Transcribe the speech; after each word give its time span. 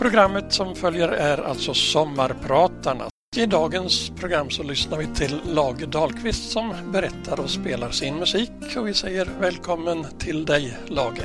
Programmet 0.00 0.52
som 0.52 0.74
följer 0.76 1.08
är 1.08 1.38
alltså 1.38 1.74
Sommarpratarna. 1.74 3.04
I 3.36 3.46
dagens 3.46 4.10
program 4.10 4.50
så 4.50 4.62
lyssnar 4.62 4.98
vi 4.98 5.06
till 5.06 5.40
Lage 5.46 5.86
Dahlqvist 5.86 6.50
som 6.50 6.74
berättar 6.92 7.40
och 7.40 7.50
spelar 7.50 7.90
sin 7.90 8.16
musik 8.16 8.50
och 8.76 8.88
vi 8.88 8.94
säger 8.94 9.28
välkommen 9.40 10.06
till 10.18 10.44
dig 10.44 10.78
Lage. 10.86 11.22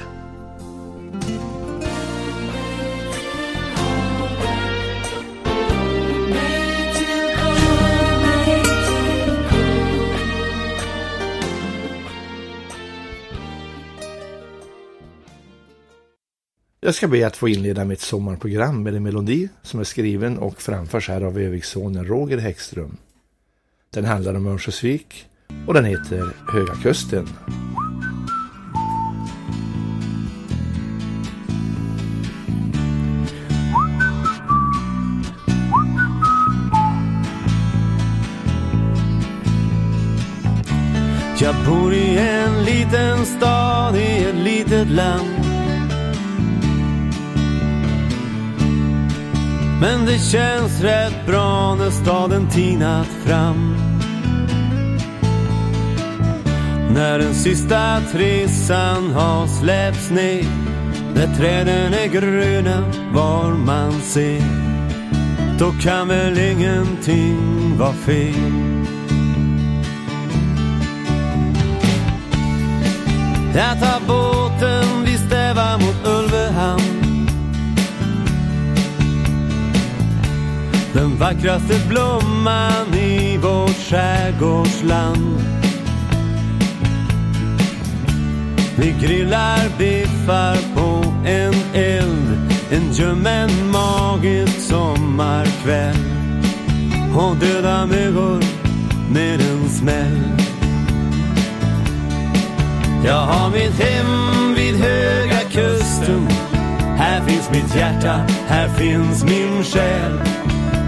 Jag 16.86 16.96
ska 16.96 17.08
be 17.08 17.28
att 17.28 17.38
få 17.38 17.50
inleda 17.50 17.86
mitt 17.86 18.02
sommarprogram 18.02 18.84
med 18.84 18.96
en 18.96 19.04
melodi 19.04 19.50
som 19.62 19.80
är 19.80 19.84
skriven 19.84 20.38
och 20.38 20.62
framförs 20.62 21.10
här 21.10 21.22
av 21.22 21.40
Övikssonen 21.40 22.06
Roger 22.06 22.38
Häggström. 22.38 22.98
Den 23.94 24.06
handlar 24.06 24.34
om 24.34 24.48
Örnsköldsvik 24.48 25.26
och 25.68 25.74
den 25.74 25.86
heter 25.86 26.34
Höga 26.54 26.76
Kusten. 26.76 27.28
Jag 41.42 41.56
bor 41.66 41.94
i 41.94 42.18
en 42.18 42.64
liten 42.64 43.26
stad 43.26 43.96
i 43.96 44.24
ett 44.24 44.36
litet 44.36 44.90
land 44.90 45.45
Men 49.82 50.06
det 50.06 50.20
känns 50.20 50.82
rätt 50.82 51.26
bra 51.28 51.76
när 51.76 51.90
staden 51.90 52.50
tinat 52.50 53.08
fram. 53.26 53.76
När 56.94 57.20
den 57.20 57.34
sista 57.34 58.02
trissan 58.12 59.12
har 59.12 59.48
släppts 59.48 60.10
ner, 60.10 60.46
när 61.16 61.36
träden 61.36 61.94
är 61.94 62.08
gröna 62.08 62.92
var 63.14 63.52
man 63.52 63.92
ser, 63.92 64.42
då 65.60 65.72
kan 65.82 66.08
väl 66.08 66.40
ingenting 66.40 67.78
vara 67.78 67.94
fel. 67.94 68.52
Jag 73.56 73.80
tar 73.80 74.08
båten, 74.08 75.06
vi 75.06 75.18
stävar 75.18 75.78
mot 75.78 76.08
Ulvehamn 76.08 76.95
Den 80.96 81.18
vackraste 81.18 81.76
blomman 81.90 82.94
i 82.94 83.38
vårt 83.38 83.78
skärgårdsland. 83.90 85.42
Vi 88.78 88.96
grillar 89.02 89.78
biffar 89.78 90.58
på 90.76 91.14
en 91.26 91.54
eld 91.74 92.52
en 92.72 92.92
ljummen 92.92 93.50
magisk 93.72 94.60
sommarkväll 94.60 95.96
och 97.18 97.36
döda 97.36 97.86
myggor 97.86 98.44
med 99.14 99.42
en 99.42 99.70
smäll. 99.70 100.22
Jag 103.06 103.22
har 103.22 103.50
mitt 103.50 103.80
hem 103.80 104.54
vid 104.56 104.76
Höga 104.76 105.40
Kusten. 105.40 106.28
Här 106.98 107.22
finns 107.26 107.52
mitt 107.52 107.76
hjärta, 107.76 108.22
här 108.48 108.70
finns 108.70 109.24
min 109.24 109.64
själ. 109.64 110.45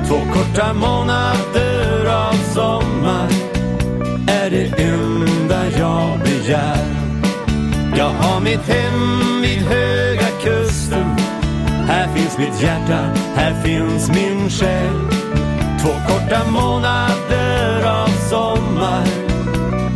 Två 0.08 0.16
korta 0.34 0.74
månader 0.74 2.06
av 2.06 2.34
sommar 2.34 3.30
är 4.28 4.50
det 4.50 4.84
enda 4.84 5.70
jag 5.80 6.20
begär. 6.20 6.86
Jag 7.98 8.10
har 8.10 8.42
mitt 8.42 8.68
hem 8.68 9.42
vid 9.42 9.62
Höga 9.62 10.28
Kusten. 10.44 11.16
Här 11.88 12.08
finns 12.16 12.38
mitt 12.38 12.62
hjärta, 12.62 13.14
här 13.36 13.62
finns 13.64 14.10
min 14.10 14.50
själ. 14.50 14.94
Två 15.82 15.90
korta 16.08 16.52
månader 16.52 17.86
av 17.86 18.08
sommar 18.30 19.04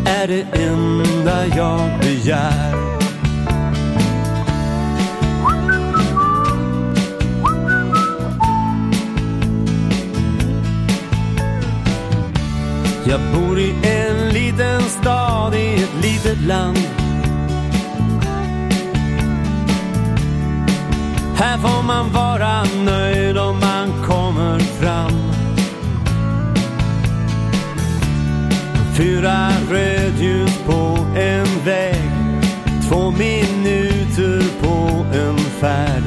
är 0.06 0.28
det 0.28 0.46
enda 0.54 1.46
jag 1.56 2.00
begär. 2.00 3.01
Jag 13.12 13.20
bor 13.34 13.60
i 13.60 13.76
en 13.84 14.30
liten 14.30 14.82
stad 14.82 15.56
i 15.56 15.84
ett 15.84 16.04
litet 16.04 16.42
land. 16.42 16.78
Här 21.36 21.58
får 21.58 21.84
man 21.84 22.12
vara 22.14 22.64
nöjd 22.86 23.38
om 23.38 23.60
man 23.60 24.04
kommer 24.06 24.60
fram. 24.60 25.12
Fyra 28.98 29.50
rödljus 29.70 30.58
på 30.66 30.98
en 31.16 31.66
väg. 31.66 32.12
Två 32.90 33.12
minuter 33.12 34.44
på 34.62 35.06
en 35.18 35.38
färd. 35.38 36.04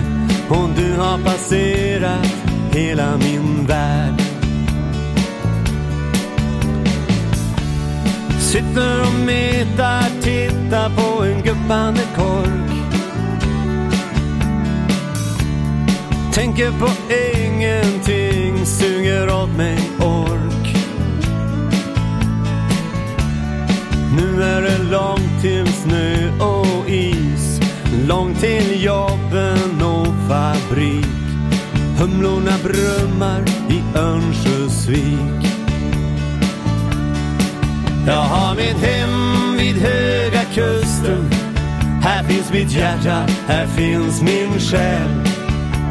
Och 0.48 0.68
du 0.76 0.96
har 0.96 1.18
passerat 1.24 2.34
hela 2.72 3.16
min 3.16 3.66
värld. 3.66 4.23
Sitter 8.54 9.00
och 9.00 9.26
metar, 9.26 10.22
tittar 10.22 10.90
på 10.96 11.24
en 11.24 11.42
guppande 11.42 12.00
kork. 12.16 12.70
Tänker 16.34 16.70
på 16.70 16.88
ingenting, 17.34 18.66
suger 18.66 19.42
åt 19.42 19.56
mig 19.56 19.78
ork. 19.98 20.76
Nu 24.16 24.42
är 24.42 24.62
det 24.62 24.82
långt 24.90 25.42
till 25.42 25.72
snö 25.72 26.38
och 26.40 26.88
is, 26.88 27.60
långt 28.08 28.40
till 28.40 28.84
jobben 28.84 29.82
och 29.82 30.14
fabrik. 30.28 31.06
Humlorna 31.98 32.58
brummar 32.62 33.42
i 33.70 33.98
Örnsköldsvik. 33.98 35.43
Jag 38.06 38.22
har 38.22 38.54
mitt 38.54 38.76
hem 38.76 39.56
vid 39.56 39.76
Höga 39.76 40.44
Kusten. 40.54 41.30
Här 42.02 42.24
finns 42.24 42.52
mitt 42.52 42.72
hjärta, 42.72 43.26
här 43.46 43.66
finns 43.66 44.22
min 44.22 44.60
själ. 44.60 45.28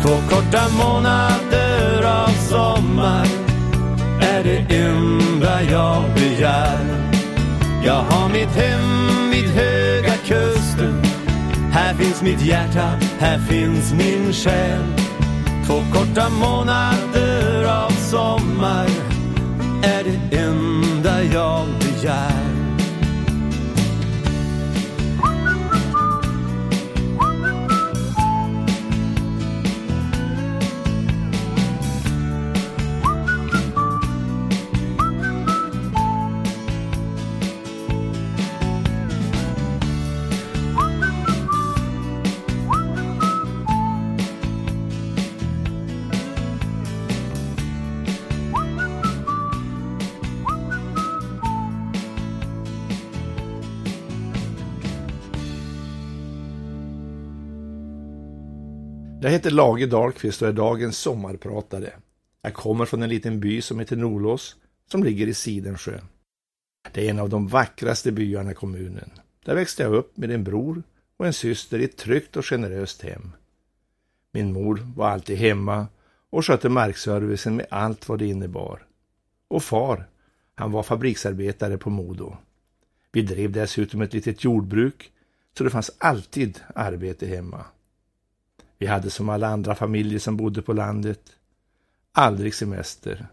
Två 0.01 0.09
korta 0.29 0.69
månader 0.77 2.03
av 2.03 2.29
sommar 2.29 3.27
är 4.21 4.43
det 4.43 4.75
enda 4.75 5.63
jag 5.63 6.03
begär. 6.15 6.79
Jag 7.85 8.03
har 8.03 8.29
mitt 8.29 8.55
hem 8.55 9.31
vid 9.31 9.49
Höga 9.49 10.13
Kusten. 10.25 11.01
Här 11.71 11.93
finns 11.93 12.21
mitt 12.21 12.41
hjärta, 12.41 12.89
här 13.19 13.39
finns 13.39 13.93
min 13.93 14.33
själ. 14.33 14.83
Två 15.67 15.81
korta 15.93 16.29
månader 16.29 17.63
av 17.63 17.91
sommar 17.91 18.87
är 19.83 20.03
det 20.03 20.37
enda 20.37 21.23
jag 21.23 21.82
begär. 22.03 22.42
Heter 59.33 59.51
Lage 59.51 59.85
Dahlqvist 59.85 60.41
och 60.41 60.47
är 60.47 60.53
dagens 60.53 60.97
sommarpratare. 60.97 61.93
Jag 62.41 62.53
kommer 62.53 62.85
från 62.85 63.03
en 63.03 63.09
liten 63.09 63.39
by 63.39 63.61
som 63.61 63.79
heter 63.79 63.95
Nolås 63.95 64.55
som 64.91 65.03
ligger 65.03 65.27
i 65.27 65.33
Sidensjö. 65.33 65.99
Det 66.91 67.05
är 67.05 67.09
en 67.09 67.19
av 67.19 67.29
de 67.29 67.47
vackraste 67.47 68.11
byarna 68.11 68.51
i 68.51 68.55
kommunen. 68.55 69.09
Där 69.45 69.55
växte 69.55 69.83
jag 69.83 69.93
upp 69.93 70.17
med 70.17 70.31
en 70.31 70.43
bror 70.43 70.83
och 71.17 71.25
en 71.25 71.33
syster 71.33 71.79
i 71.79 71.83
ett 71.83 71.97
tryggt 71.97 72.37
och 72.37 72.45
generöst 72.45 73.01
hem. 73.01 73.31
Min 74.31 74.53
mor 74.53 74.87
var 74.95 75.09
alltid 75.09 75.37
hemma 75.37 75.87
och 76.29 76.45
skötte 76.45 76.69
markservicen 76.69 77.55
med 77.55 77.65
allt 77.69 78.09
vad 78.09 78.19
det 78.19 78.25
innebar. 78.25 78.85
Och 79.47 79.63
far, 79.63 80.09
han 80.55 80.71
var 80.71 80.83
fabriksarbetare 80.83 81.77
på 81.77 81.89
Modo. 81.89 82.37
Vi 83.11 83.21
drev 83.21 83.51
dessutom 83.51 84.01
ett 84.01 84.13
litet 84.13 84.43
jordbruk 84.43 85.11
så 85.57 85.63
det 85.63 85.69
fanns 85.69 85.91
alltid 85.97 86.59
arbete 86.75 87.27
hemma. 87.27 87.65
Vi 88.83 88.87
hade 88.87 89.09
som 89.09 89.29
alla 89.29 89.47
andra 89.47 89.75
familjer 89.75 90.19
som 90.19 90.37
bodde 90.37 90.61
på 90.61 90.73
landet 90.73 91.19
aldrig 92.11 92.55
semester. 92.55 93.27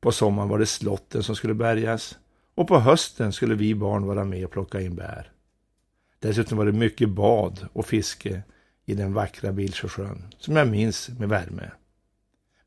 På 0.00 0.12
sommaren 0.12 0.48
var 0.48 0.58
det 0.58 0.66
slotten 0.66 1.22
som 1.22 1.36
skulle 1.36 1.54
bärgas 1.54 2.18
och 2.54 2.68
på 2.68 2.78
hösten 2.78 3.32
skulle 3.32 3.54
vi 3.54 3.74
barn 3.74 4.06
vara 4.06 4.24
med 4.24 4.44
och 4.44 4.50
plocka 4.50 4.80
in 4.80 4.96
bär. 4.96 5.32
Dessutom 6.18 6.58
var 6.58 6.66
det 6.66 6.72
mycket 6.72 7.08
bad 7.08 7.68
och 7.72 7.86
fiske 7.86 8.42
i 8.84 8.94
den 8.94 9.12
vackra 9.12 9.52
Bilsjösjön 9.52 10.34
som 10.38 10.56
jag 10.56 10.68
minns 10.68 11.08
med 11.08 11.28
värme. 11.28 11.70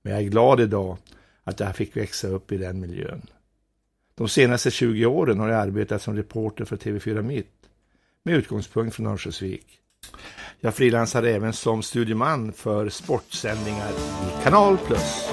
Men 0.02 0.14
jag 0.14 0.22
är 0.22 0.30
glad 0.30 0.60
idag 0.60 0.98
att 1.44 1.60
jag 1.60 1.76
fick 1.76 1.98
växa 1.98 2.28
upp 2.28 2.52
i 2.52 2.58
den 2.58 2.80
miljön. 2.80 3.22
De 4.16 4.30
senaste 4.30 4.72
20 4.72 5.06
åren 5.06 5.40
har 5.40 5.50
jag 5.50 5.60
arbetat 5.60 6.02
som 6.02 6.16
reporter 6.16 6.66
för 6.66 6.78
TV4 6.78 7.22
Mitt 7.22 7.70
med 8.24 8.36
utgångspunkt 8.36 8.96
från 8.96 9.08
Örnsköldsvik. 9.08 9.83
Jag 10.60 10.76
frilansar 10.76 11.24
även 11.24 11.54
som 11.54 11.84
studieman 11.84 12.54
för 12.54 12.90
sportsändningar 12.90 13.90
i 13.90 14.44
Kanal 14.44 14.78
Plus. 14.78 15.30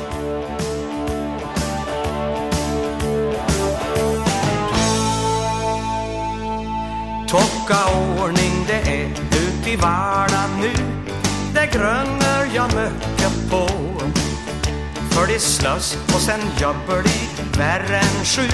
Tocka 7.29 7.79
ordning 8.23 8.67
det 8.67 8.91
är 8.91 9.07
ut 9.11 9.67
i 9.67 9.77
vardagen 9.77 10.51
nu. 10.61 10.73
Det 11.55 11.73
grönar 11.73 12.47
jag 12.55 12.67
mycket 12.67 13.51
på. 13.51 13.69
För 15.11 15.27
det 15.27 15.39
slös 15.39 15.97
och 16.15 16.21
sen 16.21 16.41
jobbar 16.61 17.03
de 17.03 17.59
värre 17.59 17.97
än 17.97 18.25
sju. 18.25 18.49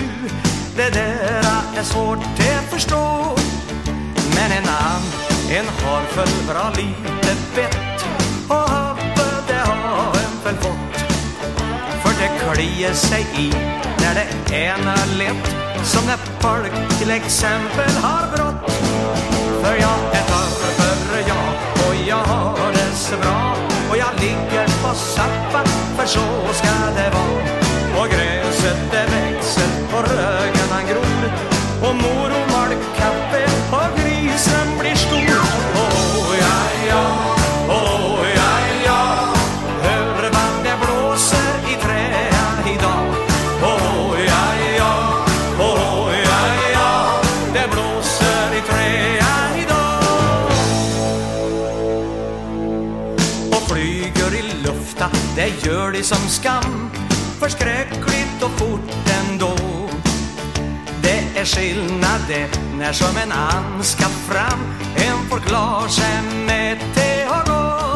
Det 0.76 0.90
där 0.90 1.42
är 1.76 1.82
svårt 1.82 2.18
att 2.18 2.70
förstå 2.70 3.36
Men 4.34 4.52
en 4.52 4.68
annan, 4.68 5.25
en 5.50 5.66
har 5.66 6.02
för 6.02 6.52
bra 6.52 6.70
lite 6.76 7.36
vett 7.54 8.04
Och 8.48 8.70
hubbe 8.70 9.42
det 9.48 9.54
har 9.54 10.08
en 10.08 10.44
väl 10.44 10.56
fått 10.56 10.96
För 12.02 12.22
det 12.22 12.30
kliar 12.38 12.92
sig 12.92 13.26
i 13.38 13.52
när 14.00 14.14
det 14.14 14.56
ena 14.56 14.94
lätt 15.18 15.56
som 15.86 16.06
när 16.06 16.16
folk 16.40 16.98
till 16.98 17.10
exempel 17.10 17.90
har 18.02 18.36
brått. 18.36 18.70
För 19.62 19.74
jag 19.74 19.98
är 20.12 20.24
torr 20.28 21.18
jag 21.28 21.54
och 21.88 21.94
jag 22.08 22.16
har 22.16 22.72
det 22.72 22.96
så 22.96 23.16
bra. 23.16 23.56
Och 23.90 23.96
jag 23.96 24.20
ligger 24.20 24.66
på 24.82 24.94
sappa 24.94 25.64
för 25.96 26.06
så 26.06 26.54
ska 26.54 26.72
det 26.96 27.10
vara. 27.10 28.00
Och 28.00 28.08
gräset 28.08 28.78
det 28.90 29.06
växer 29.14 29.68
och 29.96 30.08
rögen 30.08 30.88
gror. 30.88 31.30
Och 31.88 31.94
mor 31.96 32.45
och 34.36 34.78
blir 34.80 34.94
stor. 34.94 35.16
Oh 35.74 36.36
ja 36.38 36.58
ja, 36.88 37.04
oh 37.68 38.26
ja 38.34 38.58
ja. 38.84 39.34
Hör 39.82 40.30
vad 40.32 40.64
det 40.64 40.76
blåser 40.86 41.72
i 41.72 41.74
träd 41.82 42.74
idag. 42.74 43.06
Oh 43.62 44.16
ja 44.26 44.54
ja, 44.78 45.24
oh 45.58 46.12
ja 46.24 46.70
ja. 46.72 47.20
Det 47.54 47.68
blåser 47.70 48.56
i 48.58 48.60
träd 48.70 49.64
idag. 49.64 50.50
Och 53.52 53.70
flyger 53.70 54.34
i 54.34 54.42
lufta, 54.64 55.10
det 55.36 55.66
gör 55.66 55.92
de 55.92 56.02
som 56.02 56.28
skam. 56.28 56.90
Förskräckligt 57.40 58.42
och 58.42 58.50
fort 58.50 58.90
ändå. 59.20 59.56
Det 61.02 61.40
är 61.40 61.44
skillnad 61.44 62.20
det 62.28 62.65
när 62.78 62.92
som 62.92 63.16
en 63.16 63.32
and 63.32 63.84
ska 63.84 64.04
fram. 64.04 64.60
En 64.96 65.28
får 65.28 65.38
klar 65.38 65.88
sig 65.88 66.22
med 66.46 66.78
te 66.94 67.26
och 67.26 67.46
gå 67.46 67.94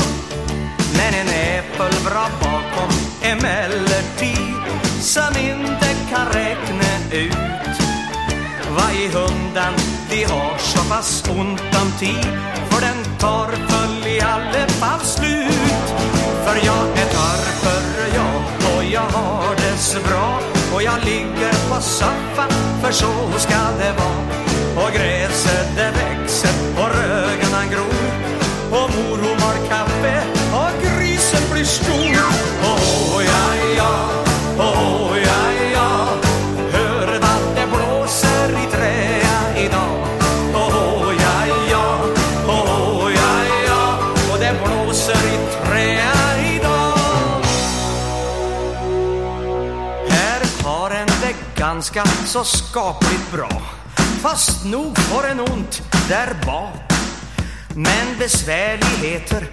Men 0.97 1.15
en 1.15 1.29
äppelbra 1.29 2.27
bakom 2.41 2.91
emellertid 3.23 4.55
Som 5.01 5.37
inte 5.37 5.89
kan 6.11 6.27
räkna 6.27 6.91
ut 7.13 7.77
Vad 8.71 8.95
i 8.95 9.09
hundan 9.09 9.75
de 10.11 10.25
har 10.25 10.59
så 10.59 10.79
pass 10.89 11.25
ont 11.29 11.61
om 11.83 11.93
tid. 11.99 12.27
För 12.71 12.81
den 12.81 13.19
tar 13.19 13.47
väl 13.47 14.07
i 14.07 14.21
alla 14.21 14.69
fall 14.69 15.01
slut. 15.01 15.85
För 16.45 16.57
jag 16.67 16.89
är 16.99 17.07
torr 17.15 17.51
jag 18.15 18.77
och 18.77 18.85
jag 18.85 19.01
har 19.01 19.55
det 19.55 19.79
så 19.79 19.99
bra. 20.01 20.41
Och 20.75 20.83
jag 20.83 21.05
ligger 21.05 21.69
på 21.69 21.81
soffan 21.81 22.51
för 22.83 22.93
så 22.93 23.39
ska 23.39 23.59
det 23.79 23.93
vara. 23.99 24.30
Och 24.83 24.93
gräset 24.93 25.77
det 25.77 25.91
växer 25.91 26.55
och 26.77 26.89
rögen 26.89 27.71
gror. 27.71 28.11
Och 28.71 28.91
mor 28.91 29.19
hon 29.19 29.41
har 29.41 29.69
kaffe 29.69 30.23
och 30.53 30.83
grisen 30.83 31.43
blir 31.53 31.65
stor. 31.65 32.17
Oh 32.63 33.25
ja 33.25 33.55
ja, 33.77 34.11
oh 34.59 35.19
ja 35.19 35.53
ja. 35.73 36.09
Hör 36.73 37.07
vad 37.07 37.57
det 37.57 37.67
blåser 37.67 38.51
i 38.51 38.71
träa 38.71 39.65
idag. 39.65 40.07
Oh 40.55 41.15
ja 41.19 41.47
ja, 41.71 42.01
oh 42.47 43.13
ja 43.15 43.45
ja. 43.67 43.99
Och 44.33 44.39
det 44.39 44.55
blåser 44.65 45.13
i 45.13 45.67
träa 45.67 46.55
idag. 46.55 47.43
Här 50.09 50.65
har 50.65 50.91
en 50.91 51.07
det 51.07 51.61
ganska 51.61 52.05
så 52.27 52.45
skapligt 52.45 53.33
bra. 53.33 53.80
Fast 54.23 54.65
nog 54.65 54.99
får 54.99 55.27
en 55.29 55.41
ont 55.41 55.83
där 56.09 56.37
bak. 56.47 56.93
Men 57.75 58.19
besvärligheter, 58.19 59.47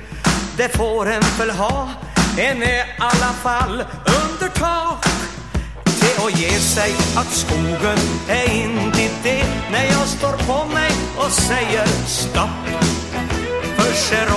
det 0.57 0.77
får 0.77 1.11
en 1.11 1.23
väl 1.37 1.49
ha. 1.49 1.89
En 2.37 2.63
är 2.63 2.67
i 2.67 2.83
alla 2.99 3.33
fall 3.43 3.83
under 4.05 4.47
tak. 4.47 5.05
Det 5.83 6.23
att 6.25 6.39
ge 6.39 6.49
sig 6.49 6.95
att 7.15 7.33
skogen 7.33 7.97
är 8.27 8.53
inte 8.53 9.09
det. 9.23 9.45
När 9.71 9.85
jag 9.85 10.07
står 10.07 10.37
på 10.37 10.73
mig 10.73 10.91
och 11.17 11.31
säger 11.31 11.87
stopp. 12.07 12.83
För 13.77 13.93
ser 13.93 14.27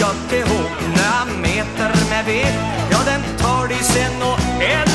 jag 0.00 0.40
ihop 0.40 0.80
några 0.88 1.40
meter 1.42 1.92
med 2.10 2.24
ved. 2.24 2.54
Ja, 2.90 2.98
den 3.06 3.38
tar 3.38 3.68
de 3.68 3.82
sen 3.82 4.22
och 4.22 4.62
eldar 4.62 4.87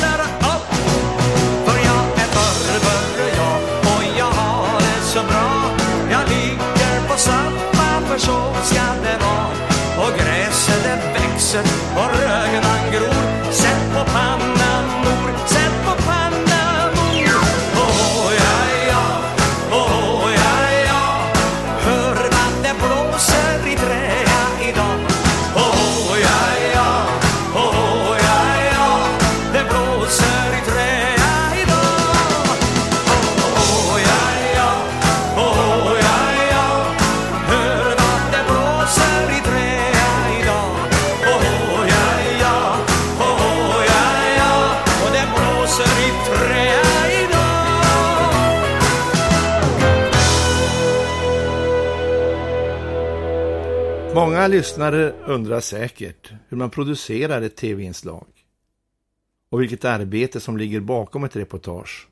för 8.14 8.20
så 8.20 8.64
ska 8.64 8.82
det 9.02 9.18
vara. 9.24 10.06
Och 10.06 10.18
gräset 10.18 10.84
det 10.84 10.96
växer 11.14 11.64
och 11.96 12.18
rögen 12.20 12.64
gror 12.92 13.13
Många 54.44 54.56
lyssnare 54.56 55.12
undrar 55.26 55.60
säkert 55.60 56.32
hur 56.48 56.56
man 56.56 56.70
producerar 56.70 57.42
ett 57.42 57.56
tv-inslag 57.56 58.26
och 59.50 59.62
vilket 59.62 59.84
arbete 59.84 60.40
som 60.40 60.56
ligger 60.56 60.80
bakom 60.80 61.24
ett 61.24 61.36
reportage. 61.36 62.08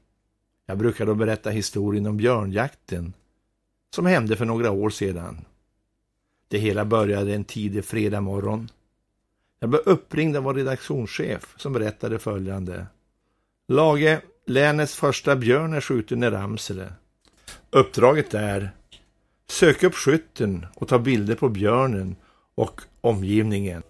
Jag 0.67 0.79
brukar 0.79 1.07
då 1.07 1.15
berätta 1.15 1.51
historien 1.51 2.07
om 2.07 2.17
björnjakten 2.17 3.13
som 3.95 4.07
hände 4.07 4.37
för 4.37 4.45
några 4.45 4.71
år 4.71 4.91
sedan. 4.91 5.45
Det 6.49 6.59
hela 6.59 6.85
började 6.85 7.35
en 7.35 7.45
tidig 7.45 7.85
fredag 7.85 8.21
morgon. 8.21 8.69
Jag 9.61 9.71
blev 9.71 9.83
uppringd 9.87 10.37
av 10.37 10.43
vår 10.43 10.55
redaktionschef 10.55 11.55
som 11.57 11.73
berättade 11.73 12.19
följande. 12.19 12.87
Lage, 13.69 14.21
länets 14.47 14.97
första 14.97 15.37
björn 15.37 15.73
är 15.73 15.81
skjuten 15.81 16.23
i 16.23 16.31
Ramsele. 16.31 16.93
Uppdraget 17.71 18.35
är 18.35 18.71
Sök 19.53 19.83
upp 19.83 19.95
skytten 19.95 20.67
och 20.75 20.89
ta 20.89 20.99
bilder 20.99 21.35
på 21.35 21.49
björnen 21.49 22.17
och 22.55 22.81
omgivningen. 23.01 23.83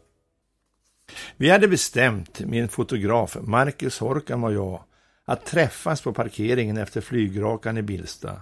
Vi 1.36 1.50
hade 1.50 1.68
bestämt, 1.68 2.40
min 2.40 2.68
fotograf 2.68 3.36
Marcus 3.40 3.98
Horkan 3.98 4.44
och 4.44 4.52
jag, 4.52 4.82
att 5.24 5.46
träffas 5.46 6.00
på 6.00 6.12
parkeringen 6.12 6.76
efter 6.76 7.00
flygrakan 7.00 7.78
i 7.78 7.82
Bilsta. 7.82 8.40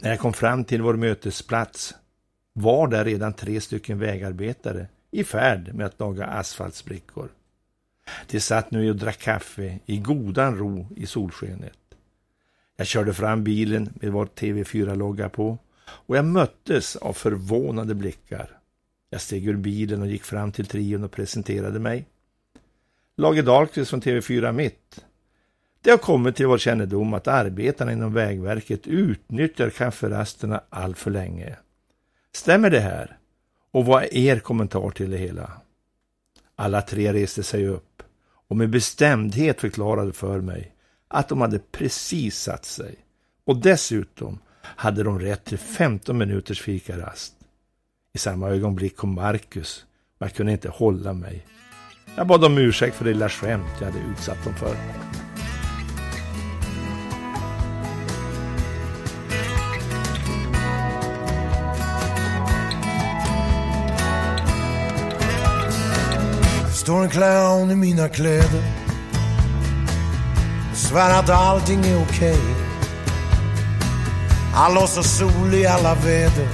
När 0.00 0.10
jag 0.10 0.18
kom 0.18 0.32
fram 0.32 0.64
till 0.64 0.82
vår 0.82 0.94
mötesplats 0.94 1.94
var 2.52 2.88
där 2.88 3.04
redan 3.04 3.32
tre 3.32 3.60
stycken 3.60 3.98
vägarbetare 3.98 4.88
i 5.10 5.24
färd 5.24 5.74
med 5.74 5.86
att 5.86 6.00
laga 6.00 6.26
asfaltsbrickor. 6.26 7.28
De 8.26 8.40
satt 8.40 8.70
nu 8.70 8.90
och 8.90 8.96
drack 8.96 9.18
kaffe 9.18 9.78
i 9.86 9.98
godan 9.98 10.58
ro 10.58 10.88
i 10.96 11.06
solskenet. 11.06 11.78
Jag 12.76 12.86
körde 12.86 13.14
fram 13.14 13.44
bilen 13.44 13.92
med 14.00 14.12
vår 14.12 14.26
TV4-logga 14.26 15.28
på 15.28 15.58
och 15.88 16.16
jag 16.16 16.24
möttes 16.24 16.96
av 16.96 17.12
förvånade 17.12 17.94
blickar. 17.94 18.58
Jag 19.10 19.20
steg 19.20 19.48
ur 19.48 19.56
bilen 19.56 20.02
och 20.02 20.08
gick 20.08 20.24
fram 20.24 20.52
till 20.52 20.66
trion 20.66 21.04
och 21.04 21.12
presenterade 21.12 21.78
mig. 21.78 22.06
Lage 23.16 23.42
Dahlqvist 23.42 23.90
från 23.90 24.02
TV4 24.02 24.52
Mitt. 24.52 25.04
Det 25.80 25.90
har 25.90 25.98
kommit 25.98 26.36
till 26.36 26.46
vår 26.46 26.58
kännedom 26.58 27.14
att 27.14 27.28
arbetarna 27.28 27.92
inom 27.92 28.12
Vägverket 28.12 28.86
utnyttjar 28.86 29.70
kafferasterna 29.70 30.60
allt 30.70 30.98
för 30.98 31.10
länge. 31.10 31.56
Stämmer 32.32 32.70
det 32.70 32.80
här? 32.80 33.18
Och 33.70 33.86
vad 33.86 34.02
är 34.02 34.16
er 34.16 34.38
kommentar 34.38 34.90
till 34.90 35.10
det 35.10 35.16
hela? 35.16 35.52
Alla 36.56 36.82
tre 36.82 37.12
reste 37.12 37.42
sig 37.42 37.66
upp 37.66 38.02
och 38.48 38.56
med 38.56 38.70
bestämdhet 38.70 39.60
förklarade 39.60 40.12
för 40.12 40.40
mig 40.40 40.74
att 41.08 41.28
de 41.28 41.40
hade 41.40 41.58
precis 41.58 42.38
satt 42.38 42.64
sig. 42.64 42.96
Och 43.44 43.56
dessutom 43.56 44.38
hade 44.76 45.02
de 45.02 45.18
rätt 45.18 45.44
till 45.44 45.58
15 45.58 46.18
minuters 46.18 46.60
fikarast. 46.60 47.32
I 48.14 48.18
samma 48.18 48.48
ögonblick 48.48 48.96
kom 48.96 49.14
Marcus 49.14 49.84
och 50.18 50.26
jag 50.26 50.34
kunde 50.34 50.52
inte 50.52 50.68
hålla 50.68 51.12
mig. 51.12 51.46
Jag 52.16 52.26
bad 52.26 52.44
om 52.44 52.58
ursäkt 52.58 52.96
för 52.96 53.04
det 53.04 53.10
lilla 53.10 53.28
skämt 53.28 53.70
jag 53.80 53.86
hade 53.86 54.04
utsatt 54.12 54.44
dem 54.44 54.54
för. 54.54 54.76
står 66.86 67.02
en 67.02 67.10
clown 67.10 67.70
i 67.70 67.74
mina 67.74 68.08
kläder. 68.08 68.62
Svär 70.74 71.18
att 71.18 71.30
allting 71.30 71.78
är 71.78 72.02
okej. 72.02 72.32
Okay. 72.32 72.65
Han 74.56 74.74
låtsas 74.74 75.18
sol 75.18 75.54
i 75.54 75.66
alla 75.66 75.94
väder. 75.94 76.48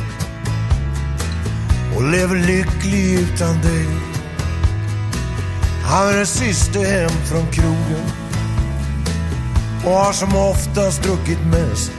Och 1.96 2.02
lever 2.02 2.36
lycklig 2.36 3.12
utan 3.12 3.60
dig. 3.60 3.86
Han 5.84 6.08
är 6.08 6.16
den 6.16 6.26
siste 6.26 6.78
hem 6.78 7.10
från 7.10 7.46
krogen. 7.46 8.06
Och 9.84 9.92
har 9.92 10.12
som 10.12 10.36
oftast 10.36 11.02
druckit 11.02 11.46
mest. 11.46 11.92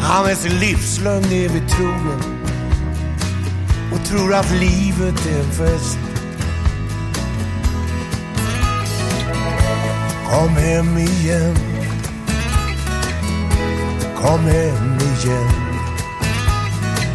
Han 0.00 0.26
är 0.26 0.34
sin 0.34 0.58
livslögn 0.58 1.32
evigt 1.32 1.76
trogen. 1.76 2.22
Och 3.92 4.06
tror 4.08 4.34
att 4.34 4.50
livet 4.50 5.26
är 5.26 5.40
en 5.40 5.52
fest. 5.52 5.98
Kom 10.28 10.56
hem 10.56 10.98
igen. 10.98 11.69
Kom 14.20 14.40
hem 14.40 14.98
igen. 14.98 15.48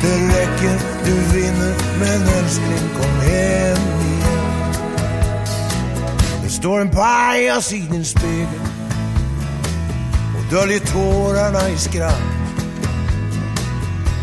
Det 0.02 0.28
räcker, 0.28 0.80
du 1.06 1.14
vinner. 1.14 1.76
Men 2.00 2.22
älskling, 2.22 2.90
kom 3.02 3.22
hem 3.22 3.78
igen. 4.02 4.74
Det 6.44 6.50
står 6.50 6.82
en 6.82 6.90
pajas 6.90 7.74
i 7.74 7.80
din 7.80 8.06
spegel 8.06 8.62
och 10.38 10.56
döljer 10.56 10.80
tårarna 10.80 11.70
i 11.70 11.78
skratt. 11.78 12.22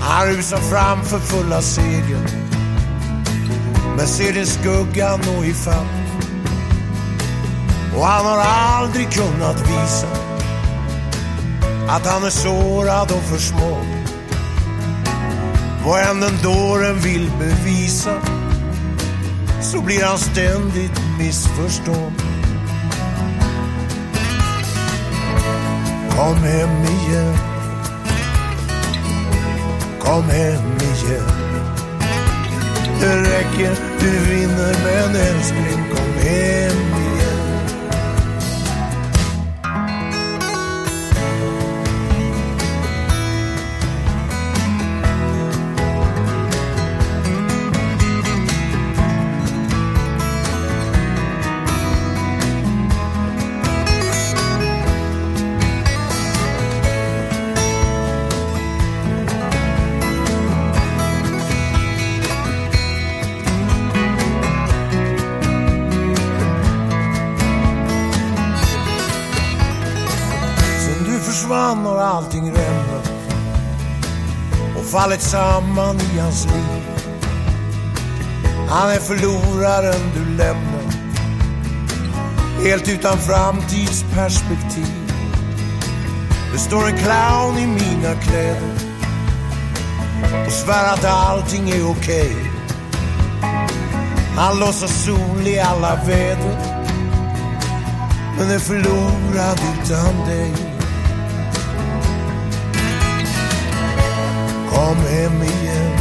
Han 0.01 0.27
rusar 0.27 0.59
fram 0.59 1.05
för 1.05 1.19
fulla 1.19 1.63
segel 1.63 2.43
men 3.97 4.07
ser 4.07 4.33
din 4.33 4.47
skugga 4.47 5.17
nå 5.17 5.45
ifatt. 5.45 5.87
Och 7.97 8.07
han 8.07 8.27
har 8.27 8.39
aldrig 8.39 9.13
kunnat 9.13 9.61
visa 9.61 10.32
att 11.89 12.07
han 12.07 12.25
är 12.25 12.31
sårad 12.31 13.13
och 13.13 13.23
för 13.23 13.39
små. 13.39 13.79
Vad 15.85 16.01
än 16.01 16.21
den 16.21 16.43
dåren 16.43 16.99
vill 16.99 17.31
bevisa 17.39 18.15
så 19.61 19.81
blir 19.81 20.05
han 20.05 20.19
ständigt 20.19 21.01
missförstådd. 21.19 22.13
Kom 26.11 26.37
hem 26.37 26.83
igen. 26.83 27.37
Kom 30.01 30.23
hem 30.23 30.77
igen. 30.81 31.43
Det 33.01 33.17
räcker, 33.17 33.77
du 34.01 34.11
vinner 34.11 34.77
men 34.85 35.17
älskling 35.17 35.85
kom 35.95 36.29
hem 36.29 36.62
fallit 75.03 75.23
samman 75.23 75.97
i 75.97 76.19
hans 76.19 76.47
liv. 76.47 76.83
Han 78.69 78.91
är 78.91 78.99
förloraren 78.99 80.01
du 80.15 80.37
lämnar. 80.37 80.93
Helt 82.65 82.89
utan 82.89 83.19
framtidsperspektiv. 83.19 85.13
Det 86.53 86.59
står 86.59 86.89
en 86.89 86.99
clown 86.99 87.59
i 87.59 87.67
mina 87.67 88.15
kläder 88.15 88.73
och 90.47 90.53
svär 90.53 90.93
att 90.93 91.05
allting 91.05 91.71
är 91.71 91.91
okej. 91.91 92.37
Okay. 92.37 92.51
Han 94.37 94.61
låtsas 94.61 95.05
sol 95.05 95.47
i 95.47 95.61
alla 95.61 95.97
väder 96.07 96.83
men 98.39 98.51
är 98.51 98.59
förlorad 98.59 99.61
utan 99.75 100.27
dig. 100.27 100.72
Kom 104.93 105.05
hem 105.07 105.43
igen. 105.43 105.93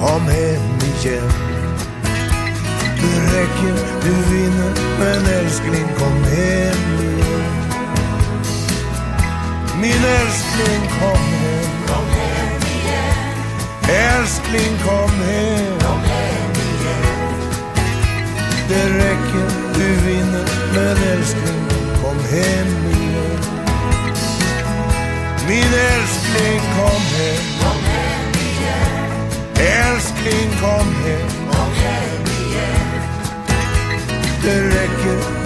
Kom 0.00 0.28
hem 0.28 0.78
igen. 0.80 1.30
Det 3.00 3.18
räcker, 3.34 3.76
du 4.02 4.12
vinner, 4.30 4.72
men 4.98 5.26
älskling 5.26 5.88
kom 5.98 6.24
hem 6.24 7.00
igen. 7.00 7.44
Min 9.80 10.04
älskling 10.20 10.82
kom 11.00 11.22
hem. 11.42 11.70
Kom 11.86 12.08
hem 12.08 12.60
igen. 12.76 13.14
Älskling 13.88 14.78
kom 14.84 15.10
hem. 15.10 15.78
Kom 15.78 16.00
hem 16.00 16.52
igen. 16.52 17.28
Det 18.68 18.86
räcker, 19.04 19.48
du 19.74 19.94
vinner, 20.06 20.44
men 20.74 20.96
älskling 21.12 21.68
kom 22.02 22.18
hem 22.30 22.86
igen. 22.86 23.11
Min 25.52 25.74
älskling 25.74 26.60
kom 26.76 27.02
hem. 27.16 27.44
Kom 27.60 27.82
hem 27.84 28.32
igen. 28.32 29.10
Älskling 29.56 30.50
kom 30.60 30.94
hem. 31.04 31.28
Kom 31.50 31.72
hem 31.74 32.22
igen. 32.40 33.02
Det 34.42 34.60
räcker, 34.66 35.41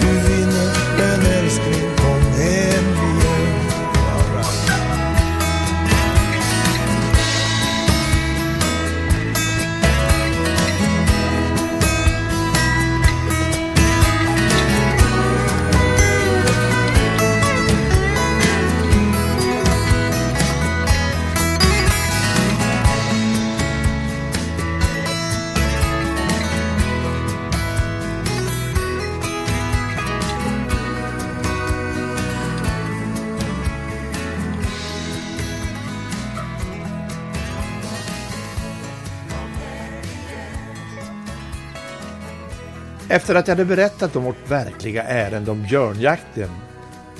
Efter 43.17 43.35
att 43.35 43.47
jag 43.47 43.55
hade 43.55 43.65
berättat 43.65 44.15
om 44.15 44.23
vårt 44.23 44.49
verkliga 44.49 45.03
ärende 45.03 45.51
om 45.51 45.63
björnjakten 45.63 46.49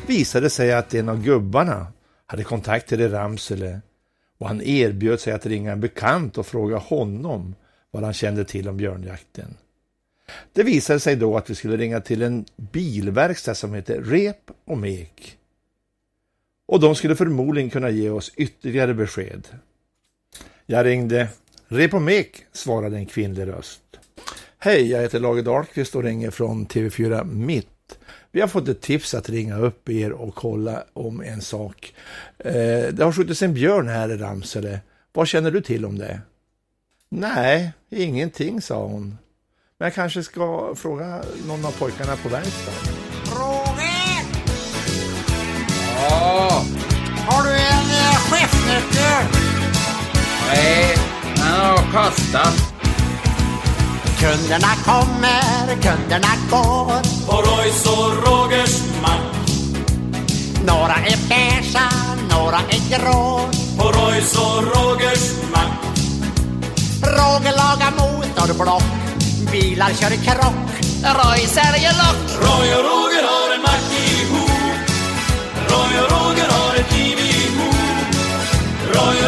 visade 0.08 0.46
det 0.46 0.50
sig 0.50 0.74
att 0.74 0.94
en 0.94 1.10
av 1.10 1.24
gubbarna 1.24 1.88
hade 2.25 2.44
kontakter 2.44 3.01
i 3.01 3.08
Ramsele 3.08 3.82
och 4.38 4.48
han 4.48 4.62
erbjöd 4.62 5.20
sig 5.20 5.34
att 5.34 5.46
ringa 5.46 5.72
en 5.72 5.82
bekant 5.82 6.38
och 6.38 6.48
fråga 6.48 6.77
honom 6.77 7.56
vad 7.92 8.04
han 8.04 8.13
kände 8.13 8.46
till 8.46 8.70
om 8.70 8.77
björnjakten. 8.77 9.58
Det 10.54 10.63
visade 10.63 11.00
sig 11.00 11.16
då 11.16 11.38
att 11.38 11.50
vi 11.50 11.56
skulle 11.56 11.77
ringa 11.77 12.01
till 12.01 12.22
en 12.22 12.46
bilverkstad 12.56 13.56
som 13.56 13.74
heter 13.74 14.01
Rep 14.01 14.51
och 14.66 14.77
Mek. 14.77 15.38
Och 16.68 16.80
de 16.80 16.96
skulle 16.96 17.16
förmodligen 17.16 17.70
kunna 17.70 17.89
ge 17.89 18.10
oss 18.10 18.32
ytterligare 18.36 18.94
besked. 18.94 19.48
Jag 20.66 20.86
ringde. 20.86 21.27
Rep 21.68 21.94
och 21.94 22.01
Mek, 22.01 22.46
svarade 22.51 22.98
en 22.98 23.06
kvinnlig 23.06 23.48
röst. 23.48 23.82
Hej, 24.60 24.92
jag 24.92 25.02
heter 25.02 25.20
Lage 25.20 25.42
Dahlqvist 25.42 25.96
och 25.96 26.04
ringer 26.04 26.32
från 26.32 26.68
TV4 26.68 27.24
Mitt. 27.24 27.68
Vi 28.32 28.42
har 28.42 28.48
fått 28.48 28.68
ett 28.68 28.82
tips 28.82 29.14
att 29.14 29.30
ringa 29.30 29.58
upp 29.58 29.90
er 29.90 30.12
och 30.12 30.36
kolla 30.36 30.84
om 30.94 31.22
en 31.22 31.42
sak. 31.42 31.94
Eh, 32.40 32.54
det 32.94 33.00
har 33.04 33.12
skjutits 33.12 33.42
en 33.42 33.54
björn 33.54 33.88
här 33.88 34.10
i 34.12 34.18
Ramsele. 34.18 34.80
Vad 35.14 35.28
känner 35.28 35.52
du 35.52 35.62
till 35.62 35.86
om 35.86 35.98
det? 35.98 36.22
Nej, 37.10 37.72
ingenting, 37.90 38.62
sa 38.62 38.84
hon. 38.86 39.18
Men 39.80 39.86
jag 39.86 39.94
kanske 39.94 40.24
ska 40.24 40.74
fråga 40.76 41.22
någon 41.48 41.66
av 41.66 41.72
pojkarna 41.80 42.16
på 42.16 42.30
verkstaden. 42.30 42.94
Roger! 43.26 44.24
Ja, 45.96 46.64
Har 47.28 47.44
du 47.44 47.50
en 47.50 47.90
eh, 47.90 48.16
chefsnyckel? 48.32 49.42
nej, 50.48 50.96
den 51.36 51.46
har 51.46 51.92
kastat. 51.92 52.67
Kunderna 54.20 54.74
kommer, 54.86 55.76
kunderna 55.82 56.34
går. 56.50 57.02
På 57.28 57.36
Roys 57.42 57.86
och 57.86 58.28
Rogers 58.28 58.82
mack. 59.02 59.50
Några 60.66 60.94
är 60.94 61.18
beiga, 61.30 61.90
några 62.30 62.58
är 62.58 62.90
grå. 62.90 63.40
På 63.78 63.84
Roys 63.84 64.36
och 64.36 64.64
Rogers 64.64 65.34
mack. 65.54 65.98
Roger 67.04 67.54
lagar 67.62 67.92
motorblock. 67.98 68.84
Bilar 69.52 69.90
kör 69.90 70.10
krock. 70.10 70.70
Roy 71.04 71.40
säljer 71.40 71.94
lock. 71.94 72.20
Roy 72.42 72.74
och 72.74 72.84
Roger 72.90 73.24
har 73.32 73.56
en 73.56 73.62
mack 73.62 73.92
ihop. 73.92 74.52
Roy 75.70 76.00
och 76.04 76.12
Roger 76.12 76.50
har 76.50 76.76
ett 76.76 76.92
liv 76.98 77.20
ihop. 77.20 77.76
Roy 78.94 79.26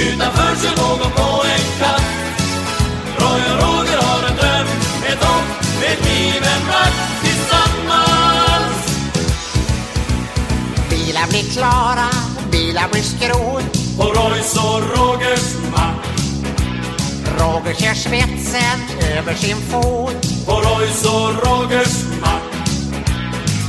Utanför 0.00 0.56
kör 0.62 0.76
någon 0.76 1.10
på 1.12 1.44
en 1.44 1.78
katt. 1.78 2.02
Roy 3.18 3.40
och 3.52 3.62
Roger 3.62 3.98
har 4.02 4.28
en 4.28 4.36
dröm, 4.36 4.66
ett 5.06 5.24
hopp, 5.24 5.44
ett 5.82 6.04
liv, 6.04 6.42
en 6.54 6.66
mack 6.66 6.94
tillsammans. 7.22 8.76
Bilar 10.90 11.26
blir 11.28 11.52
klara, 11.52 12.08
bilar 12.50 12.88
blir 12.92 13.02
skrot. 13.02 13.96
På 13.98 14.04
Roys 14.04 14.56
och 14.56 14.98
Rogers 14.98 15.54
mack. 15.72 16.06
Roger 17.38 17.74
kör 17.74 17.94
svetsen 17.94 18.78
över 19.18 19.34
sin 19.34 19.56
fot. 19.56 20.46
På 20.46 20.52
Roys 20.52 21.04
och 21.04 21.46
Rogers 21.46 22.04
mack. 22.20 22.42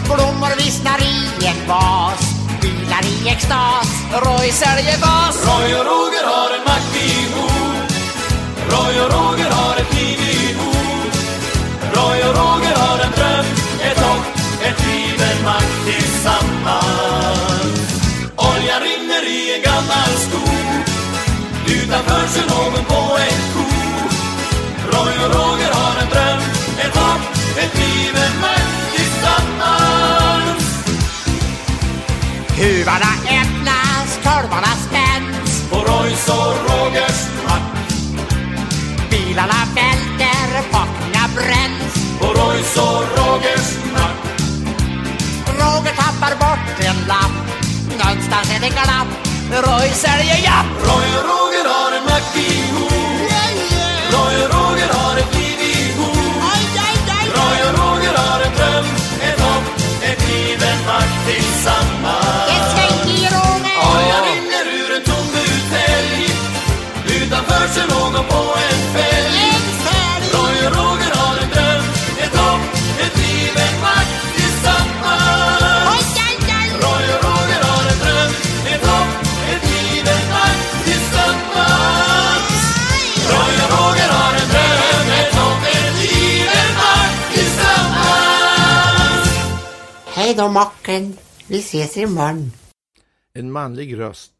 Blommor 0.06 0.56
vissnar 0.58 1.00
i 1.00 1.46
en 1.46 1.68
vas. 1.68 2.27
Bilar 2.62 3.04
i 3.06 3.30
extas. 3.30 3.89
Roy 4.26 4.52
säljer 4.52 4.98
bas. 5.06 5.36
Roy 5.48 5.70
och 5.80 5.86
Roger 5.91 6.26
har 6.34 6.50
en 6.58 6.63
mack 6.70 6.89
ihop. 6.96 7.91
Roy 8.72 8.93
och 9.04 9.12
Roger 9.17 9.52
har 9.52 9.76
ett 9.82 9.93
liv 9.93 10.20
ihop. 10.41 11.13
Roy 11.96 12.20
och 12.28 12.36
Roger 12.41 12.76
har 12.84 13.00
en 13.06 13.12
dröm, 13.17 13.46
ett 13.89 14.00
hopp, 14.06 14.26
ett 14.67 14.80
liv, 14.88 15.22
en 15.32 15.43
mack 15.46 15.70
tillsammans. 15.86 17.80
Oljan 18.36 18.82
rinner 18.88 19.24
i 19.38 19.56
en 19.56 19.62
gammal 19.62 20.12
skog. 20.26 20.82
Utanför 21.78 22.28
sig 22.28 22.43
någon 22.54 22.86
på 22.86 23.17
en 23.28 23.39
ko. 23.54 23.63
Roy 24.91 25.13
och 25.26 25.32
Roger 25.36 25.72
Huvarna 32.58 33.12
öppnas, 33.41 34.20
kolvarna 34.24 34.74
spänns. 34.88 35.70
På 35.70 35.76
Roys 35.76 36.30
och 36.30 36.54
Rogers 36.70 37.20
mack. 37.46 37.62
Bilarna 39.10 39.60
välter, 39.76 40.72
packningar 40.72 41.30
bränns. 41.36 42.20
På 42.20 42.26
Roys 42.26 42.78
och 42.78 43.04
Rogers 43.17 43.67
mack. 43.93 44.17
Roger 45.60 45.96
tappar 45.96 46.36
bort 46.39 46.80
en 46.80 47.08
lapp. 47.08 47.36
Någonstans 47.89 48.52
är 48.56 48.60
det 48.62 48.70
glapp. 48.70 49.08
Roy 49.52 49.89
säljer 49.89 50.38
japp. 50.43 50.65
Roy 50.82 51.08
och 51.17 51.26
Roger 51.32 51.65
har 51.74 51.91
en 51.98 52.04
mack 52.04 52.36
ihop. 52.36 52.91
Roy 54.12 54.36
och 54.43 54.52
Roger 54.54 54.57
Kör 67.75 67.88
någon 67.88 68.25
på 68.32 68.41
en 68.67 68.80
fälg. 68.93 69.38
Roy 70.34 70.58
och 70.67 70.73
Roger 70.77 71.12
har 71.19 71.36
en 71.43 71.49
dröm, 71.56 71.86
ett 72.23 72.36
hopp, 72.41 72.63
ett 73.03 73.15
liv, 73.23 73.51
en 73.65 73.75
mack 73.86 74.10
tillsammans. 74.36 76.08
Roy 76.84 77.06
och 77.15 77.21
Roger 77.25 77.62
har 77.67 77.84
en 77.91 77.99
dröm, 78.03 78.32
ett 78.73 78.86
hopp, 78.89 79.12
ett 79.51 79.63
liv, 79.71 80.03
en 80.15 80.25
mack 80.36 80.60
tillsammans. 80.86 82.56
Roy 83.32 83.56
och 83.63 83.69
Roger 83.75 84.10
har 84.17 84.34
en 84.41 84.49
dröm, 84.56 85.08
ett 85.19 85.34
hopp, 85.39 85.62
ett 85.75 85.95
liv, 86.03 86.47
en 86.62 86.73
mack 86.82 87.13
tillsammans. 87.34 89.30
Hej 90.15 90.34
då 90.38 90.47
Mocken. 90.47 91.17
Vi 91.47 91.60
ses 91.60 91.97
imorgon. 91.97 92.51
En 93.34 93.51
manlig 93.51 93.97
röst 93.99 94.34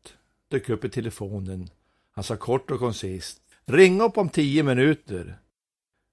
dök 0.52 0.70
upp 0.70 0.86
i 0.86 0.90
telefonen. 0.90 1.70
Han 2.18 2.24
sa 2.24 2.36
kort 2.36 2.72
och 2.72 2.80
koncist. 2.80 3.42
Ring 3.66 4.02
upp 4.02 4.18
om 4.18 4.30
tio 4.30 4.64
minuter. 4.64 5.40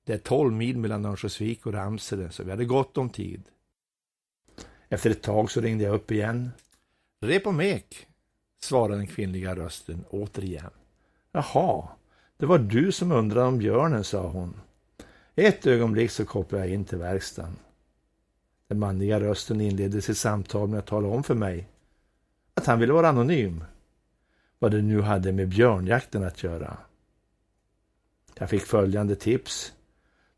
Det 0.06 0.12
är 0.12 0.18
tolv 0.18 0.52
mil 0.52 0.78
mellan 0.78 1.04
Örnsköldsvik 1.04 1.66
och 1.66 1.72
Ramsele, 1.72 2.30
så 2.30 2.42
vi 2.42 2.50
hade 2.50 2.64
gott 2.64 2.98
om 2.98 3.10
tid. 3.10 3.42
Efter 4.88 5.10
ett 5.10 5.22
tag 5.22 5.50
så 5.50 5.60
ringde 5.60 5.84
jag 5.84 5.94
upp 5.94 6.10
igen. 6.10 6.50
Rep 7.20 7.46
och 7.46 7.54
mek, 7.54 8.06
svarade 8.62 8.96
den 8.96 9.06
kvinnliga 9.06 9.56
rösten 9.56 10.04
återigen. 10.10 10.70
Jaha, 11.32 11.88
det 12.36 12.46
var 12.46 12.58
du 12.58 12.92
som 12.92 13.12
undrade 13.12 13.46
om 13.46 13.58
björnen, 13.58 14.04
sa 14.04 14.28
hon. 14.28 14.60
Ett 15.34 15.66
ögonblick 15.66 16.10
så 16.10 16.24
kopplade 16.24 16.64
jag 16.64 16.74
in 16.74 16.84
till 16.84 16.98
verkstaden. 16.98 17.56
Den 18.68 18.78
manliga 18.78 19.20
rösten 19.20 19.60
inledde 19.60 20.02
sitt 20.02 20.18
samtal 20.18 20.68
med 20.68 20.78
att 20.78 20.86
tala 20.86 21.08
om 21.08 21.22
för 21.22 21.34
mig 21.34 21.68
att 22.54 22.66
han 22.66 22.80
ville 22.80 22.92
vara 22.92 23.08
anonym. 23.08 23.64
Vad 24.64 24.70
det 24.72 24.82
nu 24.82 25.00
hade 25.00 25.32
med 25.32 25.48
björnjakten 25.48 26.24
att 26.24 26.42
göra. 26.42 26.76
Jag 28.38 28.50
fick 28.50 28.62
följande 28.62 29.16
tips. 29.16 29.72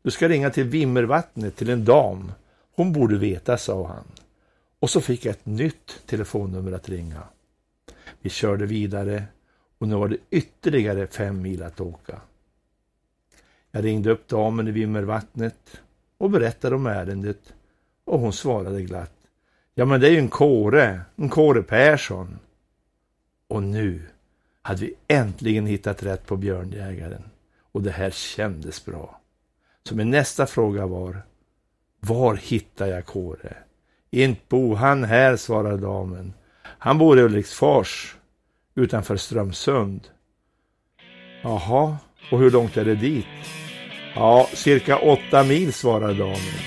Du 0.01 0.11
ska 0.11 0.29
ringa 0.29 0.49
till 0.49 0.63
Vimmervattnet 0.63 1.55
till 1.55 1.69
en 1.69 1.85
dam. 1.85 2.31
Hon 2.75 2.93
borde 2.93 3.17
veta, 3.17 3.57
sa 3.57 3.87
han. 3.87 4.03
Och 4.79 4.89
så 4.89 5.01
fick 5.01 5.25
jag 5.25 5.31
ett 5.31 5.45
nytt 5.45 6.01
telefonnummer 6.05 6.71
att 6.71 6.89
ringa. 6.89 7.23
Vi 8.21 8.29
körde 8.29 8.65
vidare 8.65 9.23
och 9.77 9.87
nu 9.87 9.95
var 9.95 10.07
det 10.07 10.17
ytterligare 10.29 11.07
fem 11.07 11.41
mil 11.41 11.63
att 11.63 11.81
åka. 11.81 12.21
Jag 13.71 13.83
ringde 13.83 14.11
upp 14.11 14.27
damen 14.27 14.67
i 14.67 14.71
Vimmervattnet 14.71 15.81
och 16.17 16.29
berättade 16.29 16.75
om 16.75 16.87
ärendet 16.87 17.53
och 18.05 18.19
hon 18.19 18.33
svarade 18.33 18.81
glatt. 18.81 19.17
Ja 19.73 19.85
men 19.85 20.01
det 20.01 20.07
är 20.07 20.11
ju 20.11 20.19
en 20.19 20.29
Kåre, 20.29 21.01
en 21.15 21.29
Kåre 21.29 21.63
Persson. 21.63 22.39
Och 23.47 23.63
nu 23.63 24.01
hade 24.67 24.81
vi 24.81 24.93
äntligen 25.07 25.65
hittat 25.65 26.03
rätt 26.03 26.25
på 26.25 26.37
björnjägaren 26.37 27.23
och 27.71 27.81
det 27.81 27.91
här 27.91 28.09
kändes 28.09 28.85
bra. 28.85 29.21
Så 29.83 29.95
min 29.95 30.09
nästa 30.09 30.45
fråga 30.45 30.85
var, 30.85 31.21
var 31.99 32.35
hittar 32.35 32.87
jag 32.87 33.05
Kåre? 33.05 33.57
Inte 34.11 34.41
bor 34.49 34.75
han 34.75 35.03
här, 35.03 35.35
svarade 35.35 35.77
damen. 35.77 36.33
Han 36.63 36.97
bor 36.97 37.19
i 37.19 37.21
Ulriksfors, 37.21 38.15
utanför 38.75 39.17
Strömsund. 39.17 40.07
Jaha, 41.43 41.97
och 42.31 42.39
hur 42.39 42.51
långt 42.51 42.77
är 42.77 42.85
det 42.85 42.95
dit? 42.95 43.25
Ja, 44.15 44.49
cirka 44.53 44.97
åtta 44.97 45.43
mil, 45.43 45.73
svarade 45.73 46.13
damen. 46.13 46.59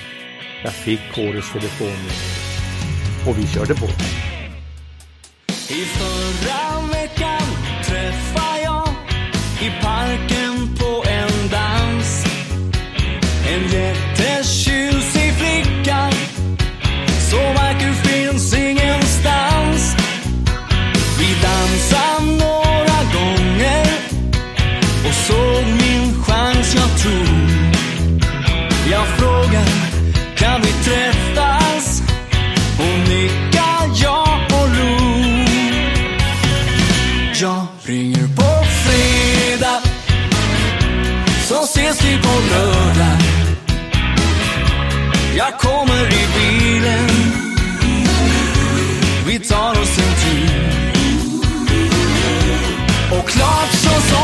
Jag 0.63 0.73
fick 0.73 1.13
Kåres 1.15 1.51
telefonnummer 1.51 2.15
och 3.27 3.37
vi 3.37 3.47
körde 3.47 3.75
på. 3.75 3.87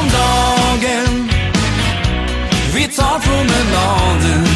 Dagen. 0.09 1.29
Vi 2.73 2.87
tar 2.87 3.19
promenaden. 3.19 4.46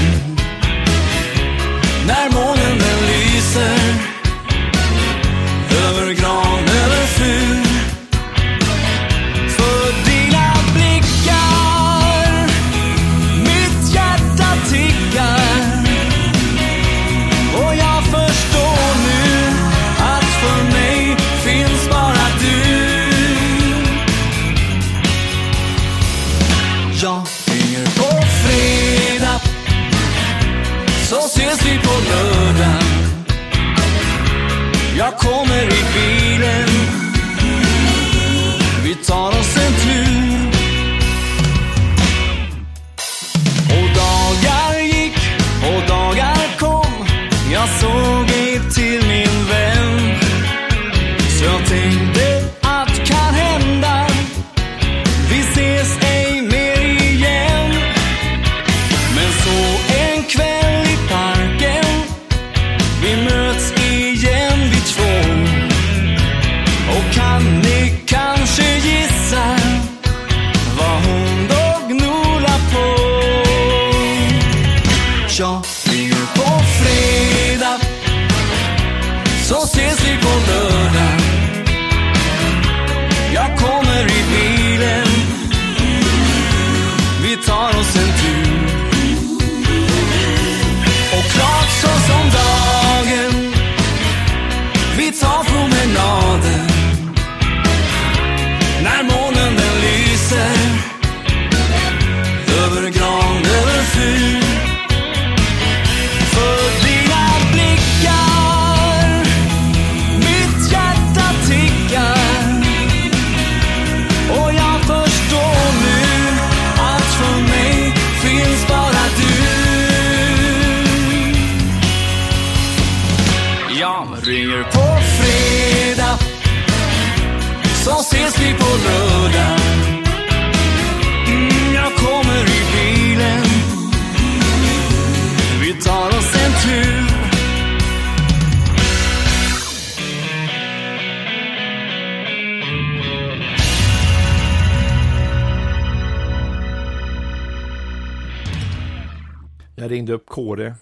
Jag 149.91 149.95
ringde 149.95 150.13
upp 150.13 150.25
Kåre. 150.25 150.75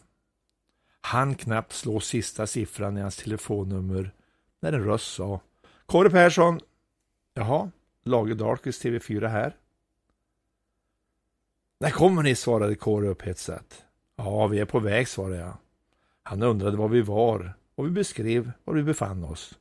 Han 1.02 1.36
knappt 1.36 1.74
slå 1.74 2.00
sista 2.00 2.48
siffran 2.48 2.98
i 2.98 3.02
hans 3.02 3.18
telefonnummer 3.18 4.12
när 4.60 4.74
en 4.74 4.84
röst 4.84 5.14
sa 5.14 5.40
Kåre 5.86 6.10
Persson. 6.10 6.60
Jaha, 7.34 7.72
Lager 8.04 8.36
Dahlqvist 8.36 8.84
TV4 8.86 9.28
här. 9.28 9.56
När 11.80 11.90
kommer 11.90 12.24
ni? 12.24 12.36
svarade 12.36 12.76
Kåre 12.76 13.08
upphetsat. 13.08 13.86
Ja, 14.16 14.48
vi 14.48 14.60
är 14.60 14.66
på 14.66 14.80
väg, 14.80 15.08
svarade 15.08 15.38
jag. 15.38 15.58
Han 16.24 16.44
undrade 16.44 16.78
var 16.78 16.88
vi 16.88 17.02
var 17.02 17.54
och 17.76 17.86
vi 17.86 17.90
beskrev 17.90 18.52
var 18.64 18.74
vi 18.74 18.84
befann 18.84 19.24
oss. 19.24 19.60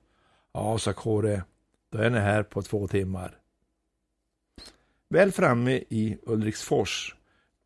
Ja, 0.53 0.79
sa 0.79 0.93
Kåre, 0.93 1.45
då 1.91 1.99
är 1.99 2.11
ni 2.11 2.19
här 2.19 2.43
på 2.43 2.63
två 2.63 2.89
timmar. 2.89 3.39
Väl 5.09 5.33
framme 5.33 5.73
i 5.89 6.19
Ulriksfors, 6.23 7.17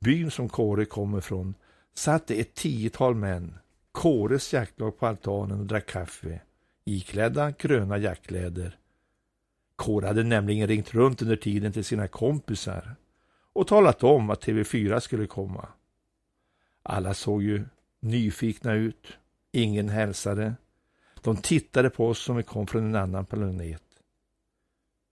byn 0.01 0.31
som 0.31 0.49
Kåre 0.49 0.85
kommer 0.85 1.21
från, 1.21 1.55
satt 1.95 2.27
det 2.27 2.41
ett 2.41 2.55
tiotal 2.55 3.15
män, 3.15 3.59
Kåres 3.93 4.53
jaktlag 4.53 4.99
på 4.99 5.07
altanen 5.07 5.61
och 5.61 5.67
drack 5.67 5.87
kaffe, 5.87 6.41
iklädda 6.85 7.51
gröna 7.51 7.99
jackkläder. 7.99 8.79
Kåre 9.77 10.07
hade 10.07 10.23
nämligen 10.23 10.69
ringt 10.69 10.95
runt 10.95 11.23
under 11.23 11.37
tiden 11.37 11.73
till 11.73 11.85
sina 11.85 12.09
kompisar 12.09 12.95
och 13.53 13.67
talat 13.67 14.03
om 14.03 14.31
att 14.31 14.45
TV4 14.47 15.01
skulle 15.01 15.27
komma. 15.27 15.69
Alla 16.83 17.15
såg 17.15 17.43
ju 17.43 17.65
nyfikna 18.01 18.73
ut. 18.75 19.19
Ingen 19.53 19.89
hälsade. 19.89 20.55
De 21.21 21.37
tittade 21.37 21.91
på 21.91 22.09
oss 22.09 22.19
som 22.19 22.37
vi 22.37 22.43
kom 22.43 22.67
från 22.67 22.85
en 22.85 22.97
annan 22.97 23.27
planet. 23.27 23.83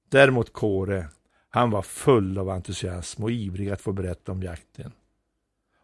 Däremot 0.08 0.52
Kåre, 0.52 1.08
han 1.48 1.70
var 1.70 1.82
full 1.82 2.38
av 2.38 2.50
entusiasm 2.50 3.24
och 3.24 3.30
ivrig 3.30 3.70
att 3.70 3.80
få 3.80 3.92
berätta 3.92 4.32
om 4.32 4.42
jakten. 4.42 4.92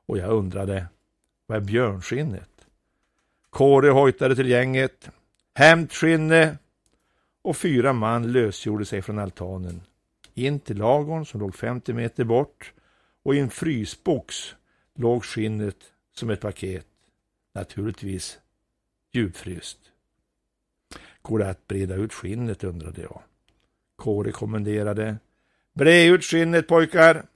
Och 0.07 0.19
jag 0.19 0.31
undrade, 0.31 0.87
vad 1.47 1.57
är 1.57 1.61
björnskinnet? 1.61 2.51
Kåre 3.51 3.91
hojtade 3.91 4.37
till 4.37 4.49
gänget. 4.49 5.11
Hämt 5.55 5.93
skinne! 5.93 6.59
Och 7.43 7.57
fyra 7.57 7.93
man 7.93 8.33
lösgjorde 8.33 8.85
sig 8.85 9.03
från 9.03 9.19
altanen. 9.19 9.83
In 10.35 10.61
till 10.61 10.77
lagorn 10.77 11.27
som 11.27 11.41
låg 11.41 11.55
50 11.55 11.93
meter 11.93 12.25
bort 12.25 12.73
och 13.23 13.35
i 13.35 13.39
en 13.39 13.51
frysbox 13.51 14.55
låg 14.95 15.25
skinnet 15.25 15.77
som 16.15 16.31
ett 16.31 16.41
paket. 16.41 16.87
Naturligtvis 17.55 18.39
djupfryst. 19.13 19.79
Går 21.23 21.39
det 21.39 21.51
att 21.51 21.67
breda 21.67 21.95
ut 21.95 22.13
skinnet 22.13 22.65
undrade 22.65 23.03
jag. 23.03 23.23
Kåre 23.97 24.33
kommenderade. 24.33 25.17
Bre 25.75 26.05
ut 26.05 26.25
skinnet 26.25 26.69
pojkar! 26.69 27.27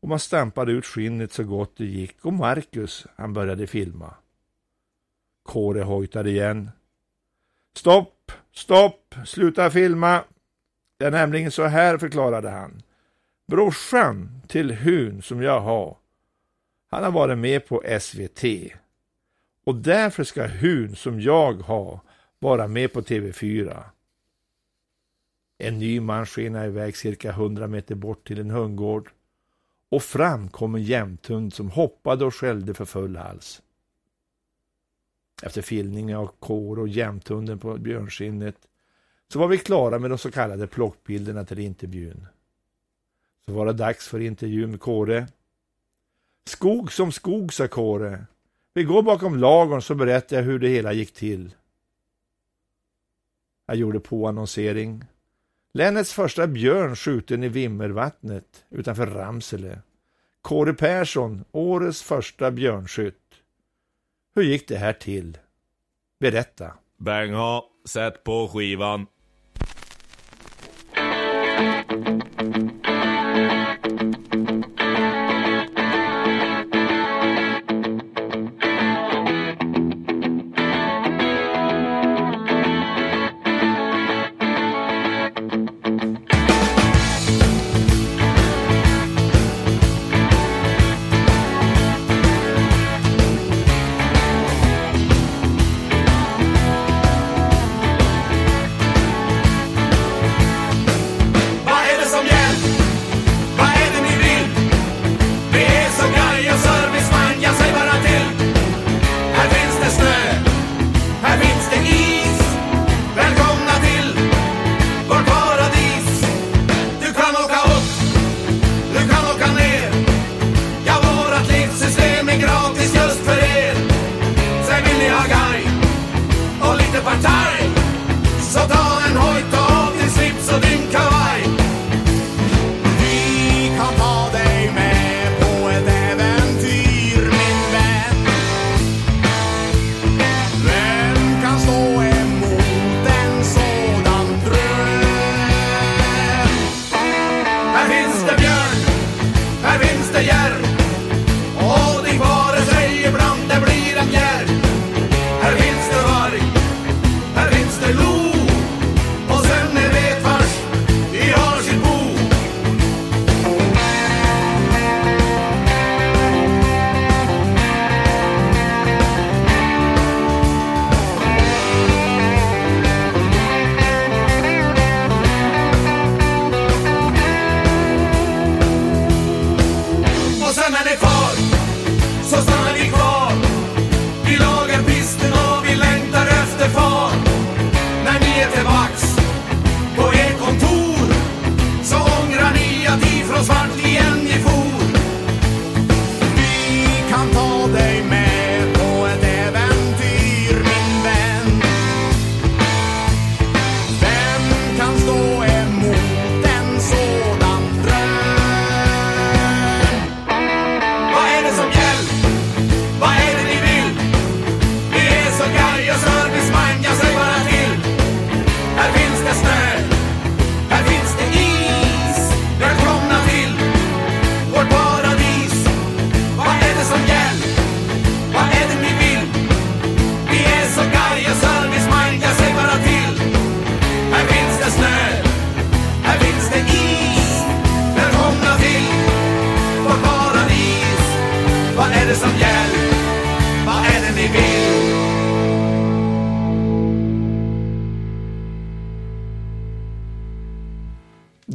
Och 0.00 0.08
man 0.08 0.18
stampade 0.18 0.72
ut 0.72 0.86
skinnet 0.86 1.32
så 1.32 1.44
gott 1.44 1.76
det 1.76 1.84
gick 1.84 2.24
och 2.24 2.32
Marcus, 2.32 3.06
han 3.16 3.32
började 3.32 3.66
filma. 3.66 4.14
Kåre 5.42 5.82
hojtade 5.82 6.30
igen. 6.30 6.70
Stopp! 7.74 8.20
stopp, 8.52 9.14
sluta 9.26 9.70
filma. 9.70 10.24
Det 10.98 11.04
är 11.04 11.10
nämligen 11.10 11.50
så 11.50 11.64
här, 11.64 11.98
förklarade 11.98 12.50
han. 12.50 12.82
Brorsan 13.46 14.42
till 14.48 14.70
Hun 14.70 15.22
som 15.22 15.42
jag 15.42 15.60
har, 15.60 15.96
han 16.90 17.04
har 17.04 17.10
varit 17.10 17.38
med 17.38 17.66
på 17.66 17.82
SVT. 18.00 18.44
Och 19.64 19.74
därför 19.74 20.24
ska 20.24 20.46
Hun 20.46 20.96
som 20.96 21.20
jag 21.20 21.52
har 21.52 22.00
vara 22.38 22.68
med 22.68 22.92
på 22.92 23.00
TV4. 23.00 23.82
En 25.58 25.78
ny 25.78 26.00
man 26.00 26.26
skenade 26.26 26.66
iväg 26.66 26.96
cirka 26.96 27.30
100 27.30 27.66
meter 27.66 27.94
bort 27.94 28.26
till 28.26 28.40
en 28.40 28.50
hundgård 28.50 29.10
och 29.90 30.02
fram 30.02 30.48
kom 30.48 30.74
en 30.74 30.82
jämthund 30.82 31.54
som 31.54 31.70
hoppade 31.70 32.24
och 32.24 32.34
skällde 32.34 32.74
för 32.74 32.84
full 32.84 33.16
hals. 33.16 33.62
Efter 35.42 35.62
filmning 35.62 36.16
av 36.16 36.30
kår 36.38 36.78
och 36.78 36.88
jämthunden 36.88 37.58
på 37.58 37.78
björnskinnet 37.78 38.56
så 39.32 39.38
var 39.38 39.48
vi 39.48 39.58
klara 39.58 39.98
med 39.98 40.10
de 40.10 40.18
så 40.18 40.30
kallade 40.30 40.66
plockbilderna 40.66 41.44
till 41.44 41.58
intervjun. 41.58 42.26
Så 43.46 43.52
var 43.52 43.66
det 43.66 43.72
dags 43.72 44.08
för 44.08 44.20
intervju 44.20 44.66
med 44.66 44.80
Kåre. 44.80 45.28
Skog 46.46 46.92
som 46.92 47.12
skog, 47.12 47.52
sa 47.52 47.68
Kåre. 47.68 48.26
Vi 48.74 48.84
går 48.84 49.02
bakom 49.02 49.36
lagorn 49.36 49.82
så 49.82 49.94
berättar 49.94 50.36
jag 50.36 50.42
hur 50.42 50.58
det 50.58 50.68
hela 50.68 50.92
gick 50.92 51.14
till. 51.14 51.54
Jag 53.66 53.76
gjorde 53.76 54.00
påannonsering. 54.00 55.04
Länets 55.72 56.12
första 56.12 56.46
björn 56.46 56.96
skjuten 56.96 57.44
i 57.44 57.48
Vimmervattnet 57.48 58.64
utanför 58.70 59.06
Ramsele. 59.06 59.82
Kåre 60.42 60.74
Persson, 60.74 61.44
årets 61.52 62.02
första 62.02 62.50
björnskytt. 62.50 63.14
Hur 64.34 64.42
gick 64.42 64.68
det 64.68 64.76
här 64.76 64.92
till? 64.92 65.38
Berätta. 66.20 66.72
Bang 66.98 67.34
sätt 67.88 68.24
på 68.24 68.48
skivan. 68.48 69.06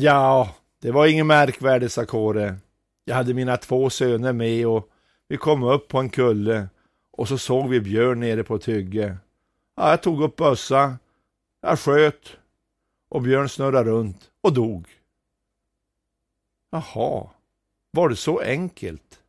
Ja, 0.05 0.55
det 0.81 0.91
var 0.91 1.07
inget 1.07 1.25
märkvärdigt, 1.25 1.93
sa 1.93 2.05
Kåre. 2.05 2.55
Jag 3.05 3.15
hade 3.15 3.33
mina 3.33 3.57
två 3.57 3.89
söner 3.89 4.33
med 4.33 4.67
och 4.67 4.89
vi 5.27 5.37
kom 5.37 5.63
upp 5.63 5.87
på 5.87 5.99
en 5.99 6.09
kulle 6.09 6.67
och 7.11 7.27
så 7.27 7.37
såg 7.37 7.69
vi 7.69 7.81
björn 7.81 8.19
nere 8.19 8.43
på 8.43 8.55
ett 8.55 8.67
hygge. 8.67 9.17
Ja, 9.75 9.89
jag 9.89 10.01
tog 10.01 10.23
upp 10.23 10.35
bössa, 10.35 10.97
jag 11.61 11.79
sköt 11.79 12.37
och 13.09 13.21
björn 13.21 13.49
snurrade 13.49 13.89
runt 13.89 14.31
och 14.41 14.53
dog. 14.53 14.87
Jaha, 16.71 17.29
var 17.91 18.09
det 18.09 18.15
så 18.15 18.39
enkelt? 18.39 19.19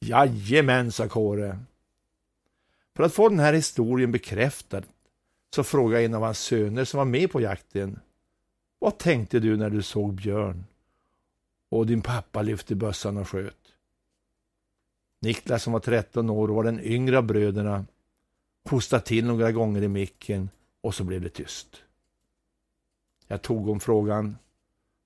Jajamän, 0.00 0.92
sa 0.92 1.08
Kåre. 1.08 1.58
För 2.96 3.02
att 3.02 3.14
få 3.14 3.28
den 3.28 3.40
här 3.40 3.52
historien 3.52 4.12
bekräftad 4.12 4.82
så 5.54 5.64
frågade 5.64 6.04
en 6.04 6.14
av 6.14 6.22
hans 6.22 6.38
söner 6.38 6.84
som 6.84 6.98
var 6.98 7.04
med 7.04 7.30
på 7.30 7.40
jakten 7.40 8.00
vad 8.80 8.98
tänkte 8.98 9.40
du 9.40 9.56
när 9.56 9.70
du 9.70 9.82
såg 9.82 10.14
björn? 10.14 10.64
Och 11.68 11.86
din 11.86 12.02
pappa 12.02 12.42
lyfte 12.42 12.74
bössan 12.74 13.16
och 13.16 13.28
sköt. 13.28 13.74
Niklas 15.20 15.62
som 15.62 15.72
var 15.72 15.80
13 15.80 16.30
år 16.30 16.48
och 16.48 16.54
var 16.54 16.64
den 16.64 16.80
yngre 16.80 17.18
av 17.18 17.24
bröderna 17.24 17.84
hostade 18.64 19.02
till 19.02 19.24
några 19.24 19.52
gånger 19.52 19.82
i 19.82 19.88
micken 19.88 20.50
och 20.80 20.94
så 20.94 21.04
blev 21.04 21.22
det 21.22 21.28
tyst. 21.28 21.82
Jag 23.26 23.42
tog 23.42 23.68
om 23.68 23.80
frågan. 23.80 24.36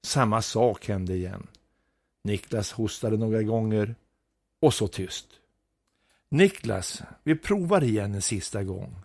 Samma 0.02 0.42
sak 0.42 0.88
hände 0.88 1.14
igen. 1.14 1.46
Niklas 2.22 2.72
hostade 2.72 3.16
några 3.16 3.42
gånger 3.42 3.94
och 4.60 4.74
så 4.74 4.88
tyst. 4.88 5.26
Niklas, 6.28 7.02
vi 7.22 7.34
provar 7.34 7.84
igen 7.84 8.14
en 8.14 8.22
sista 8.22 8.64
gång. 8.64 8.96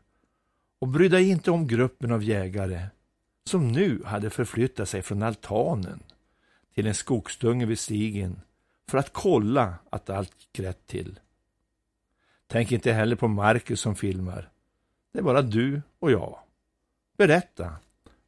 och 0.79 0.88
bry 0.88 1.08
dig 1.08 1.29
inte 1.29 1.51
om 1.51 1.67
gruppen 1.67 2.12
av 2.12 2.23
jägare 2.23 2.88
som 3.50 3.68
nu 3.68 4.04
hade 4.04 4.30
förflyttat 4.30 4.90
sig 4.90 5.02
från 5.02 5.24
altanen 5.24 6.04
till 6.74 6.88
en 6.88 6.96
skogsdunge 6.96 7.66
vid 7.66 7.80
stigen 7.80 8.42
för 8.88 8.98
att 8.98 9.14
kolla 9.14 9.76
att 9.90 10.10
allt 10.10 10.36
gick 10.40 10.60
rätt 10.60 10.88
till. 10.88 11.20
Tänk 12.48 12.72
inte 12.72 12.94
heller 12.94 13.16
på 13.16 13.28
Marcus 13.28 13.82
som 13.82 13.96
filmar. 13.96 14.50
Det 15.12 15.20
är 15.20 15.24
bara 15.24 15.42
du 15.42 15.82
och 16.00 16.12
jag. 16.12 16.40
Berätta, 17.18 17.76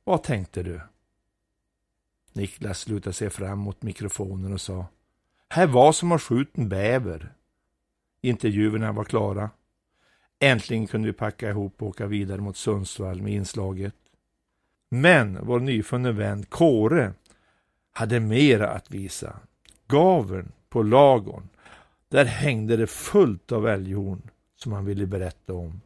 vad 0.03 0.23
tänkte 0.23 0.63
du? 0.63 0.81
Niklas 2.33 2.87
lutade 2.87 3.13
sig 3.13 3.29
fram 3.29 3.59
mot 3.59 3.81
mikrofonen 3.81 4.53
och 4.53 4.61
sa 4.61 4.85
Här 5.49 5.67
var 5.67 5.91
som 5.91 6.11
att 6.11 6.21
skjuta 6.21 6.61
en 6.61 6.69
bäver. 6.69 7.33
Intervjuerna 8.21 8.91
var 8.91 9.03
klara. 9.03 9.49
Äntligen 10.39 10.87
kunde 10.87 11.07
vi 11.07 11.13
packa 11.13 11.49
ihop 11.49 11.81
och 11.81 11.87
åka 11.87 12.07
vidare 12.07 12.41
mot 12.41 12.57
Sundsvall 12.57 13.21
med 13.21 13.33
inslaget. 13.33 13.95
Men 14.93 15.37
vår 15.41 15.59
nyfunne 15.59 16.11
vän 16.11 16.43
Kåre 16.43 17.13
hade 17.93 18.19
mera 18.19 18.69
att 18.69 18.91
visa. 18.91 19.35
Gaveln 19.87 20.51
på 20.69 20.83
lagorn, 20.83 21.49
där 22.09 22.25
hängde 22.25 22.77
det 22.77 22.87
fullt 22.87 23.51
av 23.51 23.67
älghorn 23.67 24.21
som 24.55 24.71
han 24.71 24.85
ville 24.85 25.05
berätta 25.05 25.53
om. 25.53 25.81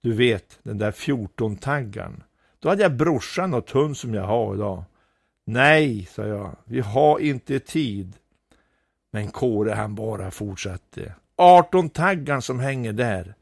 Du 0.00 0.12
vet, 0.12 0.58
den 0.62 0.78
där 0.78 0.90
14-taggan. 0.90 2.22
Då 2.58 2.68
hade 2.68 2.82
jag 2.82 2.96
brorsan 2.96 3.54
och 3.54 3.70
hund 3.70 3.96
som 3.96 4.14
jag 4.14 4.24
har 4.24 4.54
idag. 4.54 4.84
Nej, 5.44 6.08
sa 6.10 6.26
jag, 6.26 6.56
vi 6.64 6.80
har 6.80 7.18
inte 7.18 7.58
tid. 7.60 8.16
Men 9.10 9.28
Kåre 9.28 9.72
han 9.72 9.94
bara 9.94 10.30
fortsatte. 10.30 11.14
18-taggan 11.36 12.40
som 12.40 12.60
hänger 12.60 12.92
där. 12.92 13.34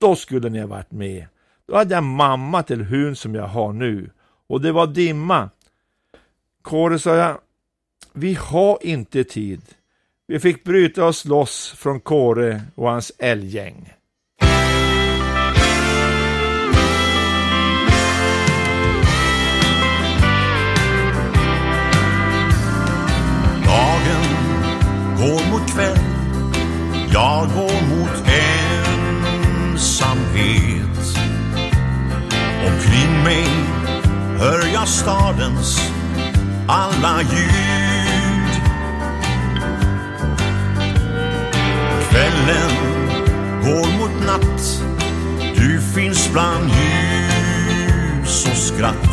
Då 0.00 0.16
skulle 0.16 0.48
ni 0.48 0.60
ha 0.60 0.66
varit 0.66 0.92
med. 0.92 1.26
Då 1.66 1.76
hade 1.76 1.94
jag 1.94 2.04
mamma 2.04 2.62
till 2.62 2.82
hund 2.82 3.18
som 3.18 3.34
jag 3.34 3.46
har 3.46 3.72
nu. 3.72 4.10
Och 4.46 4.60
det 4.60 4.72
var 4.72 4.86
dimma. 4.86 5.50
Kåre 6.62 6.98
sa 6.98 7.16
jag, 7.16 7.38
vi 8.12 8.34
har 8.34 8.78
inte 8.82 9.24
tid. 9.24 9.62
Vi 10.26 10.40
fick 10.40 10.64
bryta 10.64 11.04
oss 11.04 11.24
loss 11.24 11.74
från 11.76 12.00
Kåre 12.00 12.62
och 12.74 12.90
hans 12.90 13.12
älggäng. 13.18 13.92
Dagen 23.64 24.24
går 25.18 25.50
mot 25.50 25.70
kväll 25.74 25.98
Jag 27.12 27.48
går 27.48 27.96
mot 27.96 28.24
ensamhet 29.68 30.46
Omkring 32.66 33.24
mig 33.24 33.75
hör 34.38 34.66
jag 34.74 34.88
stadens 34.88 35.92
alla 36.68 37.22
ljud. 37.22 38.62
Kvällen 42.10 42.70
går 43.62 43.98
mot 43.98 44.26
natt 44.26 44.82
Du 45.56 45.80
finns 45.94 46.32
bland 46.32 46.68
ljus 46.68 48.46
och 48.46 48.56
skratt. 48.56 49.10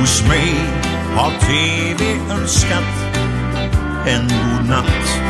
Hos 0.00 0.22
mig 0.28 0.54
har 1.16 1.30
TV 1.30 2.04
önskat 2.30 3.18
en 4.06 4.28
god 4.28 4.68
natt. 4.68 5.20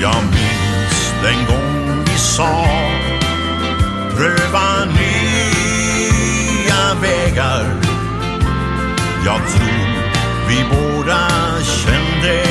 Jag 0.00 0.22
minns 0.24 1.14
den 1.22 1.46
gång 1.46 2.04
vi 2.04 2.18
sa 2.18 2.66
pröva 4.16 4.84
nya 4.84 5.74
vägar. 7.00 7.66
Jag 9.24 9.40
tror 9.48 9.92
vi 10.48 10.64
båda 10.70 11.28
kände 11.62 12.42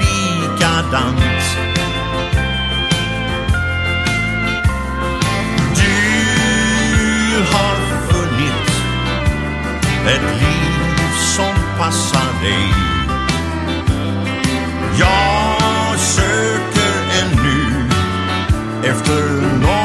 likadant. 0.00 1.42
Du 5.74 5.92
har 7.52 7.76
funnit 8.08 8.68
ett 10.06 10.26
liv 10.40 11.08
som 11.36 11.54
passar 11.78 12.32
dig. 12.42 12.74
Jag 14.98 15.98
söker 15.98 16.94
ännu 17.22 17.60
efter 18.84 19.22
någon 19.62 19.81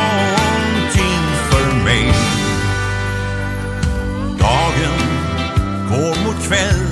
kväll. 6.47 6.88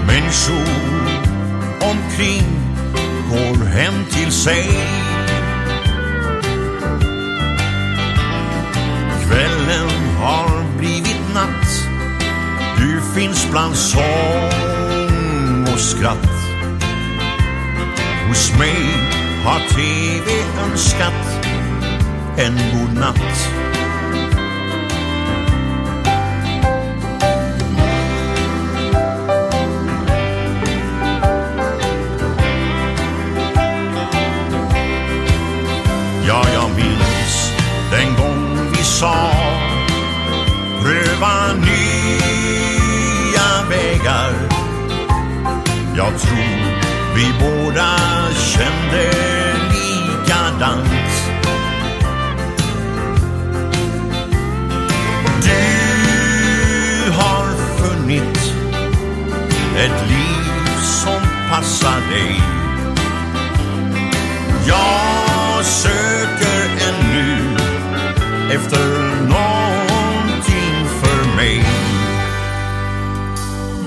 Människor 0.07 0.69
omkring 1.91 2.43
går 3.31 3.65
hem 3.65 4.05
till 4.11 4.33
sig. 4.33 4.69
Kvällen 9.27 9.91
har 10.21 10.79
blivit 10.79 11.35
natt. 11.35 11.89
Du 12.79 13.01
finns 13.21 13.51
bland 13.51 13.77
sång 13.77 14.03
och 15.73 15.81
skratt. 15.81 16.29
Hos 18.29 18.53
mig 18.59 18.77
har 19.45 19.59
TV 19.59 20.31
önskat 20.65 21.32
en 22.37 22.55
god 22.73 22.95
natt. 22.95 23.49
Ja, 36.27 36.45
jag 36.55 36.71
minns 36.77 37.53
den 37.91 38.15
gång 38.17 38.71
vi 38.71 38.83
sa 38.83 39.33
pröva 40.83 41.53
nya 41.53 42.43
vägar. 43.69 44.33
Jag 45.97 46.19
tror 46.21 46.83
vi 47.15 47.27
båda 47.41 47.99
kände 48.37 49.11
likadant. 49.73 51.02
Ett 59.77 60.09
liv 60.09 60.77
som 60.83 61.23
passar 61.51 62.01
dig. 62.11 62.41
Jag 64.67 65.65
söker 65.65 66.63
ännu 66.89 67.57
efter 68.55 68.87
någonting 69.21 70.87
för 71.01 71.37
mig. 71.37 71.65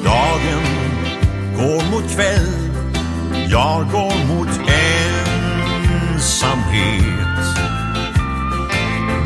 Dagen 0.03 0.65
går 1.57 1.91
mot 1.91 2.11
kväll 2.15 2.65
Jag 3.49 3.91
går 3.91 4.27
mot 4.27 4.49
ensamhet. 6.17 7.05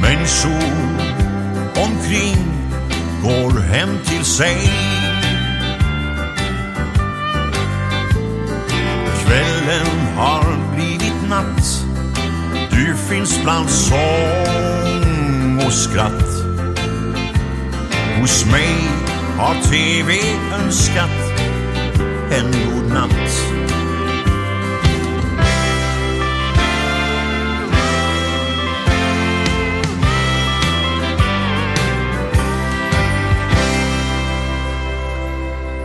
Människor 0.02 0.72
omkring 1.76 2.38
går 3.24 3.60
hem 3.60 3.90
till 4.06 4.26
sig. 4.26 4.99
Finns 13.10 13.44
bland 13.44 13.70
sång 13.70 15.58
och 15.66 15.74
skratt 15.74 16.24
Hos 18.20 18.46
mig 18.52 18.76
har 19.38 19.56
TV 19.72 20.14
önskat 20.54 21.10
en 22.32 22.52
god 22.52 22.94
natt 22.94 23.60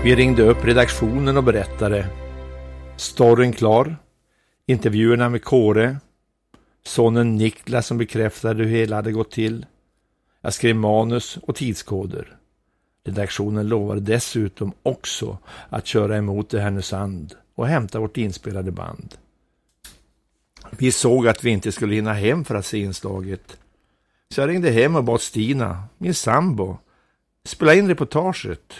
Vi 0.05 0.15
ringde 0.15 0.43
upp 0.43 0.65
redaktionen 0.65 1.37
och 1.37 1.45
berättade. 1.45 2.07
Storyn 2.97 3.53
klar. 3.53 3.97
Intervjuerna 4.67 5.29
med 5.29 5.45
Kåre. 5.45 5.97
Sonen 6.87 7.37
Niklas 7.37 7.87
som 7.87 7.99
bekräftade 7.99 8.65
hur 8.65 8.71
hela 8.71 8.97
hade 8.97 9.13
gått 9.13 9.31
till. 9.31 9.67
Jag 10.41 10.55
skrev 10.55 10.77
manus 10.77 11.37
och 11.37 11.57
tidskoder. 11.57 12.37
Redaktionen 13.05 13.69
lovade 13.69 14.01
dessutom 14.01 14.73
också 14.83 15.39
att 15.69 15.87
köra 15.87 16.17
emot 16.17 16.55
i 16.55 16.59
Härnösand 16.59 17.35
och 17.55 17.67
hämta 17.67 18.01
vårt 18.01 18.17
inspelade 18.17 18.73
band. 18.73 19.15
Vi 20.71 20.93
såg 20.93 21.29
att 21.29 21.45
vi 21.45 21.51
inte 21.51 21.73
skulle 21.73 21.95
hinna 21.95 22.13
hem 22.13 22.45
för 22.45 22.55
att 22.55 22.67
se 22.67 22.79
inslaget. 22.79 23.59
Så 24.31 24.41
jag 24.41 24.49
ringde 24.49 24.71
hem 24.71 24.97
och 24.97 25.05
bad 25.05 25.21
Stina, 25.21 25.85
min 25.99 26.15
sambo, 26.15 26.79
spela 27.45 27.75
in 27.75 27.89
reportaget. 27.89 28.73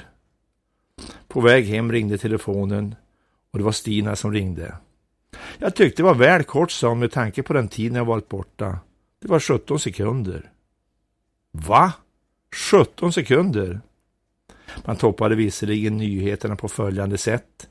På 1.29 1.41
väg 1.41 1.65
hem 1.65 1.93
ringde 1.93 2.19
telefonen 2.19 2.95
och 3.51 3.59
det 3.59 3.65
var 3.65 3.73
Stina 3.73 4.17
som 4.17 4.33
ringde. 4.33 4.75
Jag 5.59 5.75
tyckte 5.77 6.03
det 6.03 6.07
var 6.07 6.15
väl 6.15 6.45
kort 6.45 6.71
sa 6.71 6.89
hon 6.89 6.99
med 6.99 7.13
tanke 7.13 7.43
på 7.43 7.53
den 7.53 7.69
tiden 7.69 7.97
jag 7.97 8.05
varit 8.05 8.29
borta. 8.29 8.79
Det 9.23 9.29
var 9.29 9.41
17 9.41 9.81
sekunder. 9.81 10.51
Va? 11.53 11.93
17 12.73 13.13
sekunder? 13.13 13.81
Man 14.85 14.97
toppade 14.97 15.35
visserligen 15.35 15.97
nyheterna 15.97 16.57
på 16.57 16.69
följande 16.69 17.19
sätt. 17.19 17.69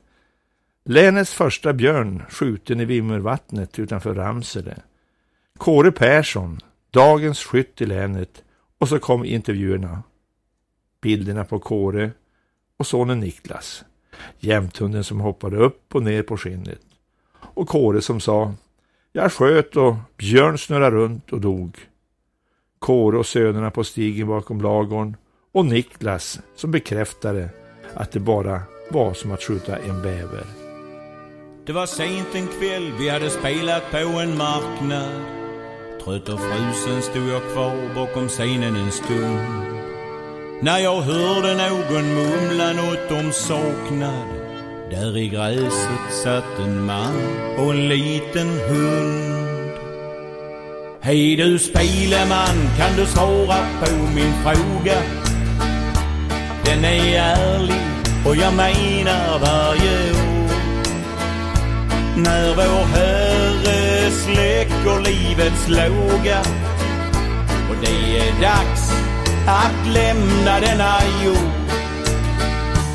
Länets 0.84 1.34
första 1.34 1.72
björn 1.72 2.22
skjuten 2.28 2.80
i 2.80 2.84
Vimmervattnet 2.84 3.78
utanför 3.78 4.14
Ramsele. 4.14 4.76
Kåre 5.58 5.92
Persson, 5.92 6.60
dagens 6.90 7.44
skytt 7.44 7.80
i 7.80 7.86
länet. 7.86 8.42
Och 8.78 8.88
så 8.88 8.98
kom 8.98 9.24
intervjuerna. 9.24 10.02
Bilderna 11.00 11.44
på 11.44 11.58
Kåre 11.58 12.10
och 12.76 12.86
sonen 12.86 13.20
Niklas. 13.20 13.84
Jämthunden 14.38 15.04
som 15.04 15.20
hoppade 15.20 15.56
upp 15.56 15.94
och 15.94 16.02
ner 16.02 16.22
på 16.22 16.36
skinnet. 16.36 16.93
Och 17.54 17.68
Kåre 17.68 18.02
som 18.02 18.20
sa 18.20 18.54
Jag 19.12 19.32
sköt 19.32 19.76
och 19.76 19.94
Björn 20.16 20.58
snurrade 20.58 20.96
runt 20.96 21.32
och 21.32 21.40
dog. 21.40 21.78
Kåre 22.78 23.18
och 23.18 23.26
sönerna 23.26 23.70
på 23.70 23.84
stigen 23.84 24.26
bakom 24.26 24.60
lagorn 24.60 25.16
och 25.52 25.66
Niklas 25.66 26.40
som 26.56 26.70
bekräftade 26.70 27.48
att 27.94 28.12
det 28.12 28.20
bara 28.20 28.62
var 28.90 29.14
som 29.14 29.32
att 29.32 29.42
skjuta 29.42 29.76
en 29.76 30.02
bäver. 30.02 30.46
Det 31.66 31.72
var 31.72 31.86
sent 31.86 32.34
en 32.34 32.46
kväll, 32.46 32.92
vi 32.98 33.08
hade 33.08 33.30
spelat 33.30 33.90
på 33.90 33.96
en 33.96 34.38
marknad. 34.38 35.20
Trött 36.04 36.28
och 36.28 36.40
frusen 36.40 37.02
stod 37.02 37.28
jag 37.28 37.42
kvar 37.52 37.94
bakom 37.94 38.28
scenen 38.28 38.76
en 38.76 38.90
stund. 38.90 39.64
När 40.62 40.78
jag 40.78 41.00
hörde 41.00 41.54
någon 41.54 42.14
mumla 42.14 42.72
något 42.72 43.10
om 43.10 43.32
saknad. 43.32 44.33
Där 45.00 45.16
i 45.16 45.28
gräset 45.28 46.12
satt 46.22 46.58
en 46.58 46.86
man 46.86 47.14
och 47.58 47.70
en 47.70 47.88
liten 47.88 48.48
hund. 48.48 49.72
Hej 51.00 51.36
du 51.36 51.58
speleman, 51.58 52.56
kan 52.78 52.96
du 52.96 53.06
svara 53.06 53.56
på 53.80 53.90
min 54.14 54.32
fråga? 54.42 54.98
Den 56.64 56.84
är 56.84 57.18
ärlig 57.18 57.82
och 58.26 58.36
jag 58.36 58.54
menar 58.54 59.38
varje 59.38 60.10
ord. 60.10 60.50
När 62.16 62.54
vår 62.54 62.84
Herre 62.84 64.10
släcker 64.10 65.00
livets 65.00 65.68
låga 65.68 66.40
och 67.70 67.76
det 67.80 68.18
är 68.18 68.42
dags 68.42 68.92
att 69.46 69.94
lämna 69.94 70.60
denna 70.60 70.98
jord. 71.24 71.83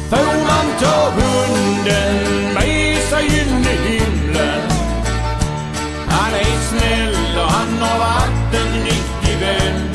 Får 0.09 0.37
man 0.49 0.67
ta 0.79 1.11
hunden 1.11 2.53
med 2.53 2.97
sig 2.97 3.25
in 3.25 3.65
i 3.73 3.89
himlen? 3.89 4.61
Han 6.07 6.33
är 6.33 6.59
snäll 6.69 7.39
och 7.39 7.51
han 7.51 7.77
har 7.81 7.99
varit 7.99 8.53
en 8.61 8.83
riktig 8.83 9.39
vän. 9.39 9.89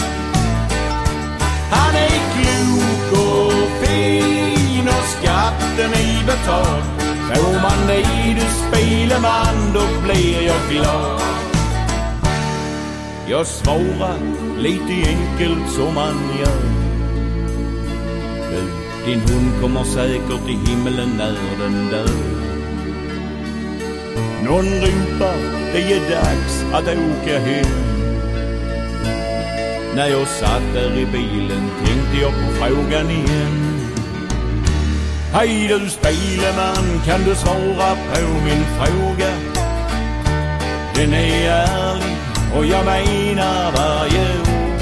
Han 1.70 1.94
är 1.94 2.20
klok 2.34 3.20
och 3.20 3.86
fin 3.86 4.88
och 4.88 5.04
skatten 5.18 5.92
är 5.92 6.26
betald. 6.26 6.84
Får 7.34 7.62
man 7.62 7.86
dig 7.86 8.36
du 8.40 8.46
speleman, 8.68 9.72
då 9.74 10.02
blir 10.04 10.42
jag 10.42 10.70
glad. 10.70 11.20
Jag 13.26 13.46
svarar 13.46 14.18
lite 14.58 15.08
enkelt 15.08 15.70
som 15.76 15.94
man 15.94 16.14
gör. 16.40 16.84
Din 19.07 19.20
hund 19.20 19.61
kommer 19.61 19.84
säkert 19.84 20.46
till 20.46 20.59
himmelen 20.66 21.11
när 21.18 21.36
den 21.59 21.90
dör. 21.90 22.09
Någon 24.44 24.64
ropar, 24.64 25.36
det 25.72 25.92
är 25.92 26.11
dags 26.11 26.64
att 26.72 26.88
åka 26.88 27.38
hem. 27.38 27.94
När 29.94 30.09
jag 30.09 30.28
satt 30.28 30.62
där 30.74 30.98
i 30.98 31.07
bilen 31.07 31.70
tänkte 31.84 32.16
jag 32.20 32.32
på 32.32 32.64
frågan 32.64 33.11
igen. 33.11 33.64
Hej 35.32 35.68
du 35.68 35.90
speleman, 35.90 37.00
kan 37.07 37.24
du 37.24 37.34
svara 37.34 37.96
på 37.96 38.20
min 38.44 38.64
fråga? 38.78 39.30
Den 40.94 41.14
är 41.14 41.50
ärlig 41.50 42.16
och 42.57 42.66
jag 42.66 42.84
menar 42.84 43.72
varje 43.72 44.40
ord. 44.40 44.80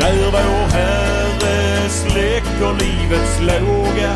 När 0.00 0.30
vår 0.32 0.70
Herre 0.72 1.88
från 2.60 2.78
livets 2.78 3.40
låga 3.40 4.12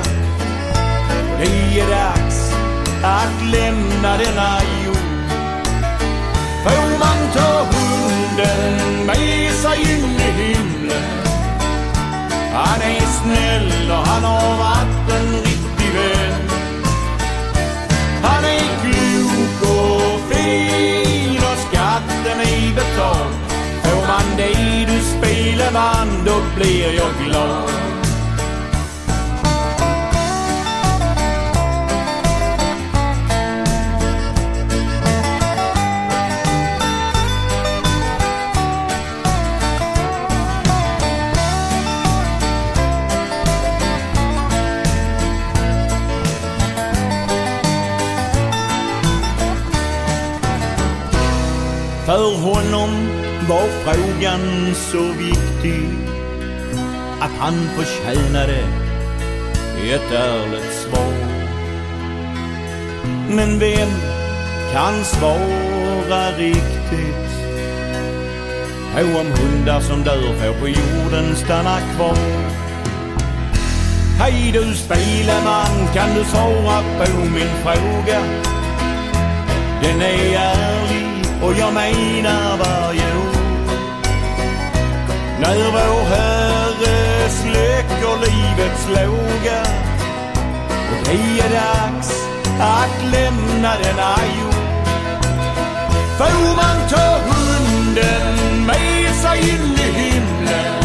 det 1.39 1.81
är 1.81 1.91
dags 1.91 2.55
att 3.03 3.43
lämna 3.53 4.17
denna 4.17 4.59
jord. 4.85 5.31
Får 6.65 6.99
man 6.99 7.19
ta 7.35 7.67
hunden 7.73 9.07
med 9.07 9.53
sig 9.53 9.79
in 9.83 10.05
i 10.05 10.43
himlen? 10.43 11.03
Han 12.53 12.83
är 12.83 13.01
snäll 13.01 13.91
och 13.91 14.07
han 14.07 14.25
har 14.25 14.59
varit 14.59 15.11
en 15.19 15.33
riktig 15.33 15.91
vän. 15.95 16.41
Han 18.23 18.45
är 18.45 18.61
klok 18.83 19.71
och 19.71 20.21
fin 20.31 21.37
och 21.37 21.59
skatten 21.69 22.41
är 22.41 22.75
betald. 22.75 23.35
Får 23.83 24.07
man 24.07 24.37
dig 24.37 24.87
du 24.89 25.01
speleman, 25.01 26.09
då 26.27 26.41
blir 26.57 26.95
jag 26.95 27.27
glad. 27.27 27.94
För 52.25 52.37
honom 52.37 52.91
var 53.49 53.69
frågan 53.85 54.75
så 54.75 55.03
viktig 55.03 55.89
att 57.21 57.31
han 57.39 57.55
förtjänade 57.77 58.59
ett 59.95 60.13
ärligt 60.13 60.73
svar. 60.73 61.15
Men 63.29 63.59
vem 63.59 63.89
kan 64.73 65.05
svara 65.05 66.31
riktigt 66.39 67.31
på 68.95 69.21
om 69.21 69.27
hundar 69.27 69.81
som 69.81 70.03
dör 70.03 70.23
får 70.23 70.61
på 70.61 70.69
jorden 70.69 71.37
stanna 71.37 71.79
kvar? 71.97 72.19
Hej 74.19 74.53
du 74.53 74.75
speleman, 74.75 75.89
kan 75.95 76.15
du 76.15 76.25
svara 76.25 76.83
på 76.99 77.19
min 77.21 77.51
fråga? 77.63 78.21
Den 79.83 80.03
är 80.03 80.37
ärlig 80.37 81.14
och 81.43 81.55
jag 81.55 81.75
menar 81.75 82.57
varje 82.57 83.17
ord. 83.17 83.37
När 85.41 85.73
vår 85.73 86.05
Herre 86.05 87.31
släcker 87.31 88.17
livets 88.21 88.89
låga 88.89 89.61
och 90.91 91.05
det 91.05 91.41
är 91.41 91.51
dags 91.51 92.25
att 92.61 93.13
lämna 93.13 93.73
denna 93.79 94.15
jord. 94.41 94.55
Får 96.19 96.57
man 96.57 96.89
ta 96.89 97.19
hunden 97.29 98.67
med 98.67 99.15
sig 99.15 99.39
in 99.51 99.77
i 99.79 99.93
himlen? 99.99 100.83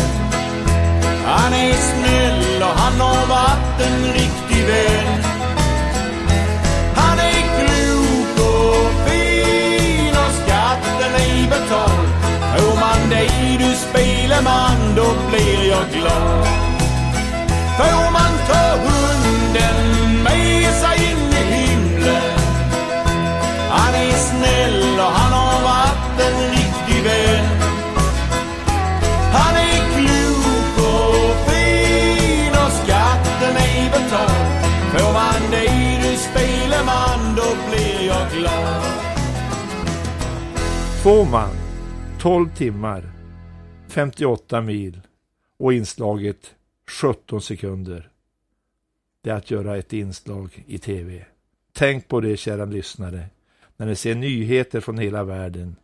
Han 1.26 1.54
är 1.54 1.74
snäll 1.74 2.64
och 2.64 2.80
han 2.80 3.02
har 3.02 3.28
varit 3.28 3.82
en 3.88 4.14
riktig 4.14 4.66
vän. 4.68 5.29
man 14.44 14.96
då 14.96 15.08
blir 15.30 15.70
jag 15.70 15.86
glad. 15.94 16.48
Får 17.78 18.12
man 18.12 18.32
ta 18.48 18.64
hunden 18.86 20.24
med 20.24 20.74
sig 20.74 21.12
in 21.12 21.34
i 21.42 21.44
himlen. 21.56 22.40
Han 23.70 23.94
är 23.96 24.12
snäll 24.12 25.00
och 25.00 25.14
han 25.20 25.32
har 25.32 25.62
varit 25.64 26.20
en 26.28 26.52
riktig 26.52 27.04
vän. 27.04 27.46
Han 29.34 29.56
är 29.56 29.80
klok 29.94 30.88
och 30.88 31.52
fin 31.52 32.52
och 32.66 32.72
skatten 32.72 33.58
är 33.58 33.90
betald. 33.92 34.50
Får 34.94 35.14
man 35.14 35.52
det 35.52 36.00
du 36.04 36.18
spelar 36.18 36.60
då 37.36 37.56
blir 37.70 38.08
jag 38.08 38.32
glad. 38.32 38.84
Får 41.04 41.26
man 41.26 41.50
12 42.20 42.50
timmar 42.50 43.18
58 43.90 44.62
mil 44.62 45.02
och 45.58 45.74
inslaget 45.74 46.56
17 47.02 47.42
sekunder. 47.42 48.10
Det 49.22 49.30
är 49.30 49.36
att 49.36 49.52
göra 49.52 49.78
ett 49.78 49.94
inslag 49.94 50.64
i 50.68 50.78
tv. 50.78 51.26
Tänk 51.74 52.08
på 52.08 52.22
det 52.22 52.38
kära 52.38 52.66
lyssnare 52.66 53.26
när 53.78 53.86
ni 53.86 53.96
ser 53.96 54.16
nyheter 54.16 54.80
från 54.80 54.98
hela 54.98 55.24
världen 55.24 55.76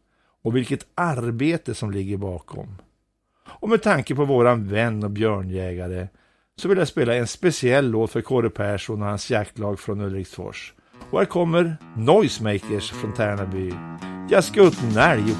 och 0.43 0.55
vilket 0.55 0.87
arbete 0.95 1.75
som 1.75 1.91
ligger 1.91 2.17
bakom. 2.17 2.75
Och 3.47 3.69
med 3.69 3.81
tanke 3.81 4.15
på 4.15 4.25
våran 4.25 4.67
vän 4.67 5.03
och 5.03 5.11
björnjägare 5.11 6.07
så 6.55 6.67
vill 6.67 6.77
jag 6.77 6.87
spela 6.87 7.15
en 7.15 7.27
speciell 7.27 7.89
låt 7.89 8.11
för 8.11 8.21
Kåre 8.21 8.49
Persson 8.49 9.01
och 9.01 9.07
hans 9.07 9.31
jaktlag 9.31 9.79
från 9.79 10.01
Ulriksfors. 10.01 10.73
Och 11.09 11.19
här 11.19 11.25
kommer 11.25 11.77
Noisemakers 11.97 12.91
från 12.91 13.13
Tärnaby. 13.13 13.73
Jag 14.29 14.43
skutt 14.43 14.83
en 14.83 14.97
älg 14.97 15.31
i 15.31 15.35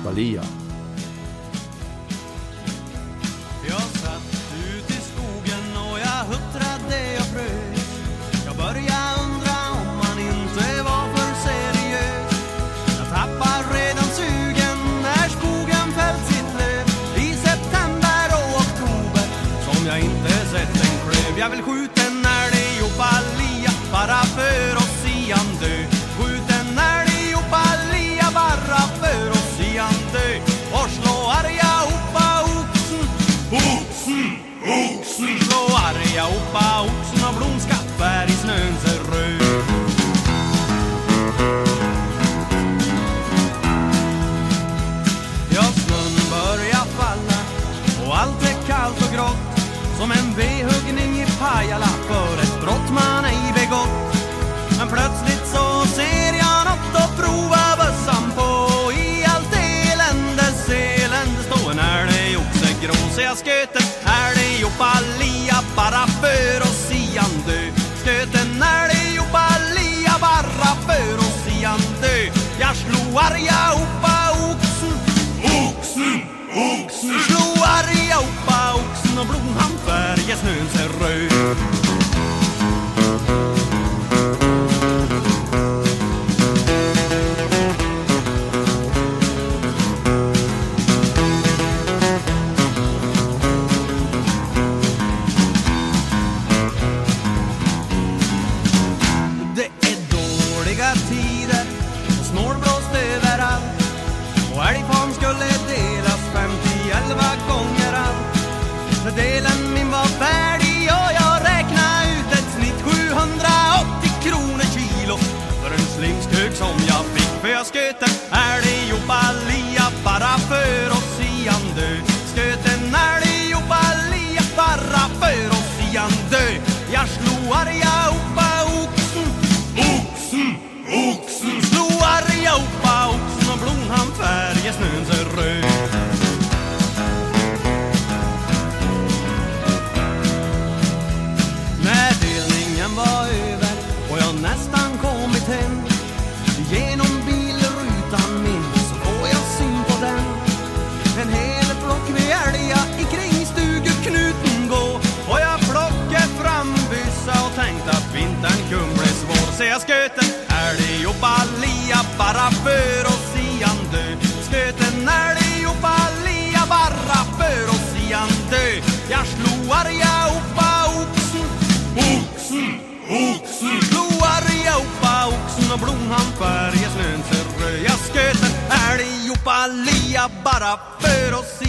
Jag 21.46 21.50
vill 21.50 21.64
skjuta 21.64 21.85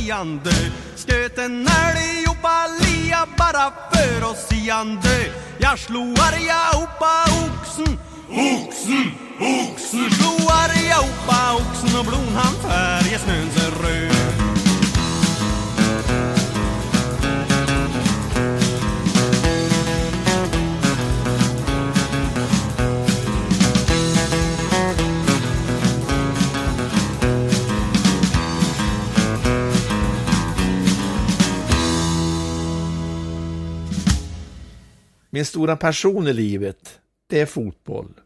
för 0.06 0.40
dö 0.44 0.70
Sköt 0.96 1.38
en 1.38 1.66
älg 1.66 2.26
och 2.28 2.36
balia 2.42 3.26
bara 3.38 3.72
för 3.92 4.30
att 4.30 4.48
sian 4.48 5.00
dö 5.00 5.24
Jag 5.58 5.78
slog 5.78 6.18
arga 6.18 6.54
hoppa 6.72 7.24
oxen. 7.24 7.98
Oxen, 8.28 9.12
oxen. 9.40 10.10
Slog 10.10 10.50
arga 10.50 10.94
hoppa 10.94 11.54
oxen 11.54 11.98
och 11.98 12.04
blon 12.04 12.34
han 12.36 12.54
färgade 12.54 13.18
snön 13.18 13.50
så 13.56 13.82
röd. 13.82 14.45
Min 35.36 35.44
stora 35.44 35.76
passion 35.76 36.26
i 36.26 36.32
livet, 36.32 37.00
det 37.26 37.40
är 37.40 37.46
fotboll. 37.46 38.20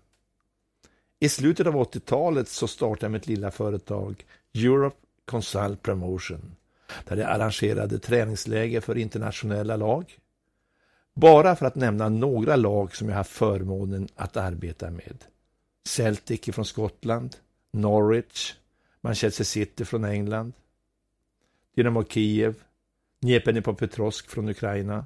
I 1.19 1.29
slutet 1.29 1.67
av 1.67 1.75
80-talet 1.75 2.49
så 2.49 2.69
startade 2.69 3.05
jag 3.05 3.13
mitt 3.13 3.27
lilla 3.27 3.51
företag 3.51 4.25
Europe 4.55 4.97
Consult 5.25 5.83
Promotion 5.83 6.57
där 7.05 7.17
jag 7.17 7.31
arrangerade 7.31 7.99
träningsläger 7.99 8.81
för 8.81 8.99
internationella 8.99 9.77
lag. 9.77 10.19
Bara 11.15 11.57
för 11.57 11.67
att 11.67 11.75
nämna 11.75 12.09
några 12.09 12.57
lag 12.57 12.97
som 12.97 13.09
jag 13.09 13.17
haft 13.17 13.31
förmånen 13.33 14.09
att 14.15 14.37
arbeta 14.37 14.91
med. 14.91 15.25
Celtic 15.85 16.41
från 16.53 16.65
Skottland, 16.65 17.37
Norwich, 17.73 18.55
Manchester 19.01 19.45
City 19.45 19.85
från 19.85 20.05
England, 20.05 20.53
Dynamo 21.77 22.05
Kiev, 22.05 22.55
Dnepropetrovsk 23.21 24.31
från 24.31 24.49
Ukraina, 24.49 25.05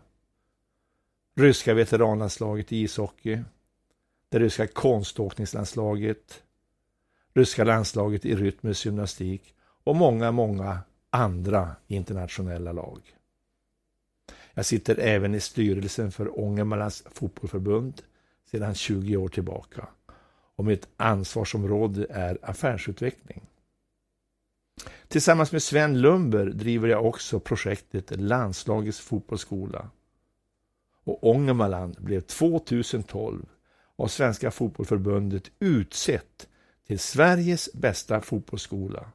ryska 1.35 1.75
veteranlandslaget 1.75 2.73
i 2.73 2.83
ishockey, 2.83 3.43
det 4.29 4.39
ryska 4.39 4.67
konståkningslandslaget, 4.67 6.43
ryska 7.35 7.65
landslaget 7.65 8.25
i 8.25 8.35
rytmisk 8.35 8.87
gymnastik 8.87 9.55
och 9.85 9.97
många, 9.97 10.33
många 10.33 10.79
andra 11.11 11.77
internationella 11.87 12.73
lag. 12.73 13.01
Jag 14.55 14.67
sitter 14.67 14.99
även 14.99 15.35
i 15.35 15.41
styrelsen 15.41 16.13
för 16.13 16.41
Ångermanlands 16.41 17.05
fotbollförbund 17.11 18.03
sedan 18.51 18.75
20 18.75 19.17
år 19.17 19.29
tillbaka. 19.29 19.89
och 20.57 20.65
mitt 20.65 20.89
ansvarsområde 20.97 22.07
är 22.11 22.39
affärsutveckling. 22.43 23.43
Tillsammans 25.09 25.53
med 25.53 25.63
Sven 25.63 26.01
Lumber 26.01 26.47
driver 26.47 26.89
jag 26.89 27.07
också 27.07 27.41
projektet 27.41 28.21
Landslagets 28.21 29.01
fotbollsskola. 29.01 29.91
Och 31.05 31.31
Ångermanland 31.31 31.97
blev 32.01 32.21
2012 32.21 33.47
av 33.97 34.07
Svenska 34.07 34.51
fotbollförbundet 34.51 35.51
utsett 35.59 36.49
till 36.87 36.99
Sveriges 36.99 37.73
bästa 37.75 38.21
fotbollsskola. 38.21 39.07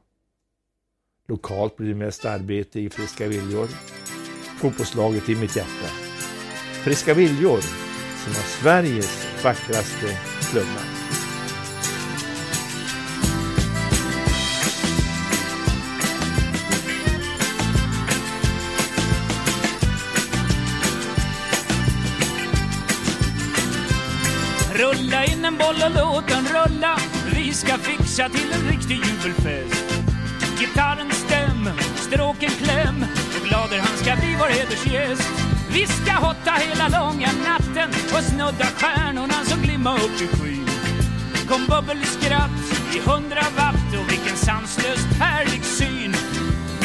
Lokalt 1.28 1.76
blir 1.76 1.88
det 1.88 1.94
mest 1.94 2.24
arbete 2.24 2.80
i 2.80 2.90
Friska 2.90 3.28
Viljor, 3.28 3.66
fotbollslaget 4.60 5.28
i 5.28 5.36
mitt 5.36 5.56
hjärta. 5.56 5.88
Friska 6.84 7.14
Viljor, 7.14 7.60
som 8.24 8.34
har 8.34 8.60
Sveriges 8.62 9.44
vackraste 9.44 10.18
klubbar. 10.50 10.99
En 25.50 25.58
boll 25.58 25.82
och 25.86 25.94
låt 25.94 26.28
den 26.28 26.44
rulla. 26.44 26.98
Vi 27.34 27.52
ska 27.52 27.78
fixa 27.78 28.28
till 28.28 28.52
en 28.52 28.68
riktig 28.70 28.96
jubelfest. 28.96 29.84
Gitarren 30.58 31.10
stäm, 31.10 31.68
stråken 31.96 32.50
kläm. 32.50 33.04
Och 33.36 33.48
glader 33.48 33.78
han 33.78 33.96
ska 33.96 34.16
bli 34.16 34.36
vår 34.38 34.46
hedersgäst. 34.46 35.30
Vi 35.72 35.86
ska 35.86 36.12
hotta 36.12 36.50
hela 36.50 36.88
långa 36.88 37.28
natten 37.48 37.90
Och 38.14 38.24
snudda 38.24 38.66
stjärnorna 38.78 39.44
som 39.44 39.62
glimmar 39.62 39.94
upp 39.94 40.20
i 40.20 40.26
skyn. 40.36 40.68
Kom 41.48 41.66
bubbelskratt 41.66 42.60
i 42.96 42.98
hundra 43.10 43.44
watt 43.56 43.90
Och 44.00 44.12
vilken 44.12 44.36
sanslöst 44.36 45.08
härlig 45.20 45.64
syn. 45.64 46.14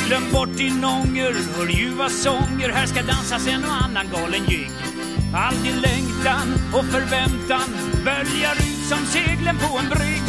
Glöm 0.07 0.31
bort 0.31 0.57
din 0.57 0.85
ånger, 0.85 1.35
hör 1.57 1.67
ljuva 1.67 2.09
sånger. 2.09 2.69
Här 2.69 2.85
ska 2.85 3.01
dansas 3.01 3.47
en 3.47 3.63
och 3.63 3.83
annan 3.83 4.05
galen 4.13 4.45
jigg 4.47 4.94
All 5.33 5.55
din 5.63 5.81
längtan 5.81 6.47
och 6.73 6.85
förväntan 6.85 7.69
böljar 8.03 8.55
ut 8.55 8.85
som 8.89 9.05
seglen 9.05 9.57
på 9.57 9.77
en 9.77 9.89
brygg. 9.89 10.25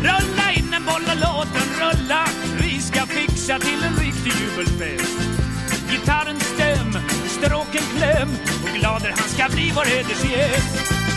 Rulla 0.00 0.52
in 0.52 0.74
en 0.74 0.84
boll 0.84 1.06
och 1.12 1.20
låt 1.24 1.48
den 1.58 1.70
rulla. 1.80 2.24
Vi 2.60 2.80
ska 2.80 3.06
fixa 3.06 3.58
till 3.58 3.82
en 3.84 3.96
riktig 3.96 4.32
jubelfest. 4.40 5.18
Gitarren 5.90 6.40
stäm, 6.40 6.92
stråken 7.26 7.82
kläm 7.96 8.28
och 8.62 8.78
glader 8.78 9.14
han 9.16 9.28
ska 9.28 9.48
bli 9.54 9.72
vår 9.74 9.84
hedersgäst. 9.84 11.07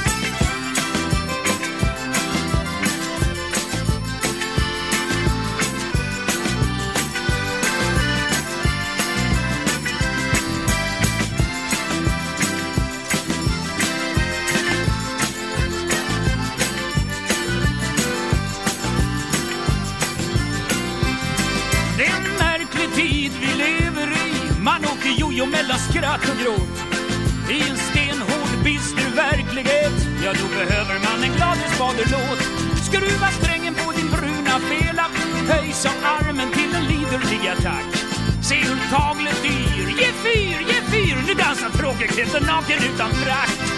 Naken 42.61 42.93
utan 42.93 43.11
frakt. 43.11 43.73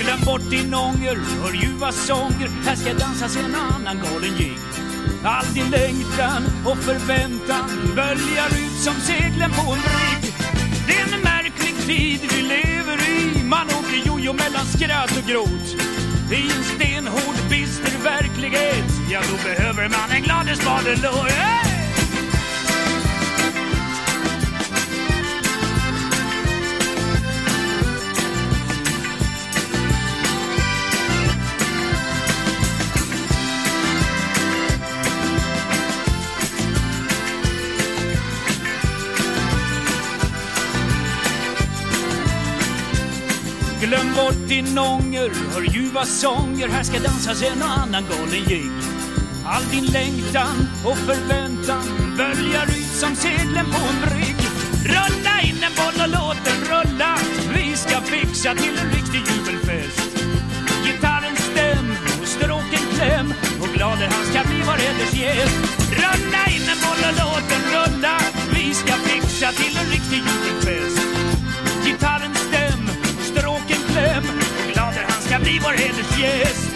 Glöm 0.00 0.20
bort 0.24 0.50
din 0.50 0.74
ånger, 0.74 1.16
hör 1.42 1.52
ljuva 1.52 1.92
sånger 1.92 2.48
Här 2.66 2.76
ska 2.76 2.94
dansas 2.94 3.36
en 3.36 3.54
annan 3.54 3.96
galen 3.96 4.36
jigg 4.38 4.58
All 5.24 5.54
din 5.54 5.70
längtan 5.70 6.42
och 6.64 6.78
förväntan 6.78 7.70
böljar 7.94 8.48
ut 8.48 8.78
som 8.78 8.94
seglen 8.94 9.50
på 9.50 9.72
en 9.72 9.80
brygg. 9.80 10.34
Det 10.86 10.94
är 10.94 11.14
en 11.14 11.20
märklig 11.20 11.74
tid 11.86 12.20
vi 12.36 12.42
lever 12.42 12.98
i. 13.08 13.44
Man 13.44 13.66
åker 13.66 14.06
jojo 14.06 14.32
mellan 14.32 14.66
skratt 14.66 15.16
och 15.16 15.28
gråt. 15.28 15.66
I 16.32 16.42
en 16.42 16.64
stenhård 16.64 17.50
bister 17.50 18.02
verklighet, 18.04 18.90
ja 19.10 19.20
då 19.30 19.48
behöver 19.48 19.88
man 19.88 20.10
en 20.10 20.22
gladisbadelåt. 20.22 21.30
Hey! 21.30 21.73
Bort 44.74 45.54
hör 45.54 45.62
ljuva 45.62 46.04
sånger 46.04 46.68
Här 46.68 46.82
ska 46.82 46.98
dansas 46.98 47.42
en 47.42 47.62
och 47.62 47.78
annan 47.78 48.04
galen 48.10 48.44
jigg 48.48 48.72
All 49.46 49.64
din 49.70 49.86
längtan 49.86 50.68
och 50.84 50.98
förväntan 50.98 51.84
böljar 52.16 52.64
ut 52.64 52.94
som 53.02 53.14
seglen 53.16 53.66
på 53.74 53.80
en 53.90 54.00
brygg. 54.04 54.36
Rulla 54.84 55.34
in 55.48 55.58
en 55.66 55.74
boll 55.78 55.98
och 56.04 56.12
låt 56.16 56.40
den 56.44 56.60
rulla. 56.70 57.18
Vi 57.54 57.76
ska 57.76 58.00
fixa 58.00 58.54
till 58.54 58.74
en 58.82 58.90
riktig 58.96 59.22
jubelfest. 59.30 60.10
Gitarren 60.84 61.36
stäm 61.36 61.88
och 62.20 62.28
stråken 62.28 62.84
kläm 62.94 63.34
Och 63.62 63.68
glader 63.74 64.08
han 64.14 64.24
ska 64.30 64.40
bli 64.48 64.60
vår 64.68 64.78
hedersgäst 64.84 65.56
Rulla 66.02 66.42
in 66.54 66.66
en 66.72 66.80
boll 66.84 67.02
och 67.08 67.16
låt 67.22 67.46
den 67.52 67.64
rulla. 67.74 68.16
Vi 68.54 68.74
ska 68.74 68.92
fixa 68.92 69.48
till 69.52 69.76
en 69.80 69.88
riktig 69.96 70.20
jubelfest. 70.28 70.83
Glader 75.44 76.04
han 76.04 76.73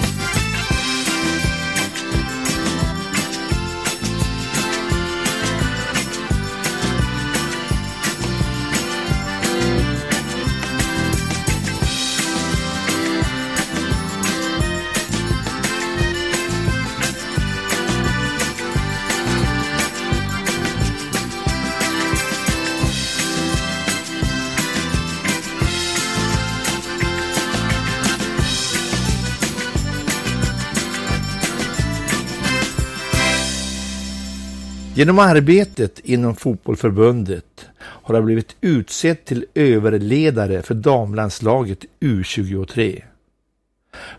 Genom 34.99 35.18
arbetet 35.18 35.99
inom 35.99 36.36
fotbollförbundet 36.36 37.66
har 37.78 38.14
jag 38.14 38.24
blivit 38.24 38.57
utsedd 38.61 39.24
till 39.24 39.46
överledare 39.55 40.62
för 40.62 40.74
damlandslaget 40.74 41.84
U23. 42.01 43.03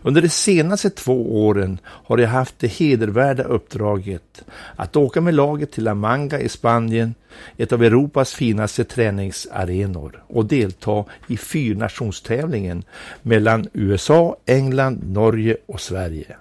Under 0.02 0.22
de 0.22 0.28
senaste 0.28 0.90
två 0.90 1.46
åren 1.46 1.78
har 1.84 2.18
jag 2.18 2.28
haft 2.28 2.58
det 2.58 2.66
hedervärda 2.66 3.42
uppdraget 3.42 4.44
att 4.76 4.96
åka 4.96 5.20
med 5.20 5.34
laget 5.34 5.72
till 5.72 5.84
La 5.84 5.94
Manga 5.94 6.40
i 6.40 6.48
Spanien, 6.48 7.14
ett 7.56 7.72
av 7.72 7.84
Europas 7.84 8.34
finaste 8.34 8.84
träningsarenor 8.84 10.24
och 10.26 10.46
delta 10.46 11.04
i 11.26 11.36
fyrnationstävlingen 11.36 12.82
mellan 13.22 13.68
USA, 13.72 14.36
England, 14.46 15.00
Norge 15.04 15.56
och 15.66 15.80
Sverige. 15.80 16.36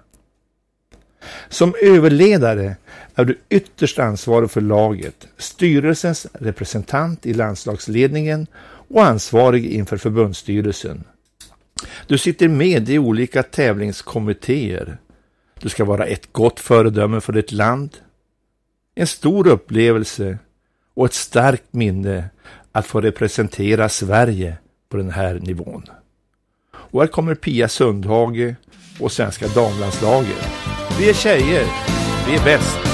Som 1.50 1.76
överledare 1.82 2.76
är 3.16 3.26
du 3.26 3.40
ytterst 3.50 4.00
ansvarig 4.00 4.52
för 4.52 4.62
laget, 4.62 5.28
styrelsens 5.38 6.28
representant 6.34 7.26
i 7.26 7.34
landslagsledningen 7.34 8.48
och 8.64 9.04
ansvarig 9.04 9.66
inför 9.66 9.98
förbundsstyrelsen. 9.98 11.04
Du 12.08 12.18
sitter 12.18 12.48
med 12.48 12.90
i 12.90 13.00
olika 13.00 13.44
tävlingskommittéer. 13.44 14.98
Du 15.60 15.70
ska 15.70 15.86
vara 15.86 16.06
ett 16.06 16.34
gott 16.34 16.60
föredöme 16.60 17.22
för 17.22 17.34
ditt 17.34 17.52
land. 17.52 17.98
En 18.96 19.08
stor 19.08 19.48
upplevelse 19.48 20.38
och 20.94 21.06
ett 21.06 21.14
starkt 21.14 21.74
minne 21.74 22.30
att 22.72 22.86
få 22.86 23.02
representera 23.02 23.90
Sverige 23.90 24.58
på 24.90 24.98
den 24.98 25.10
här 25.10 25.34
nivån. 25.34 25.84
Och 26.74 27.02
här 27.02 27.08
kommer 27.08 27.36
Pia 27.36 27.68
Sundhage 27.68 28.56
och 29.00 29.12
svenska 29.12 29.48
damlandslaget. 29.48 30.50
Vi 31.00 31.10
är 31.10 31.14
tjejer. 31.14 31.66
Vi 32.28 32.36
är 32.36 32.44
bäst. 32.44 32.89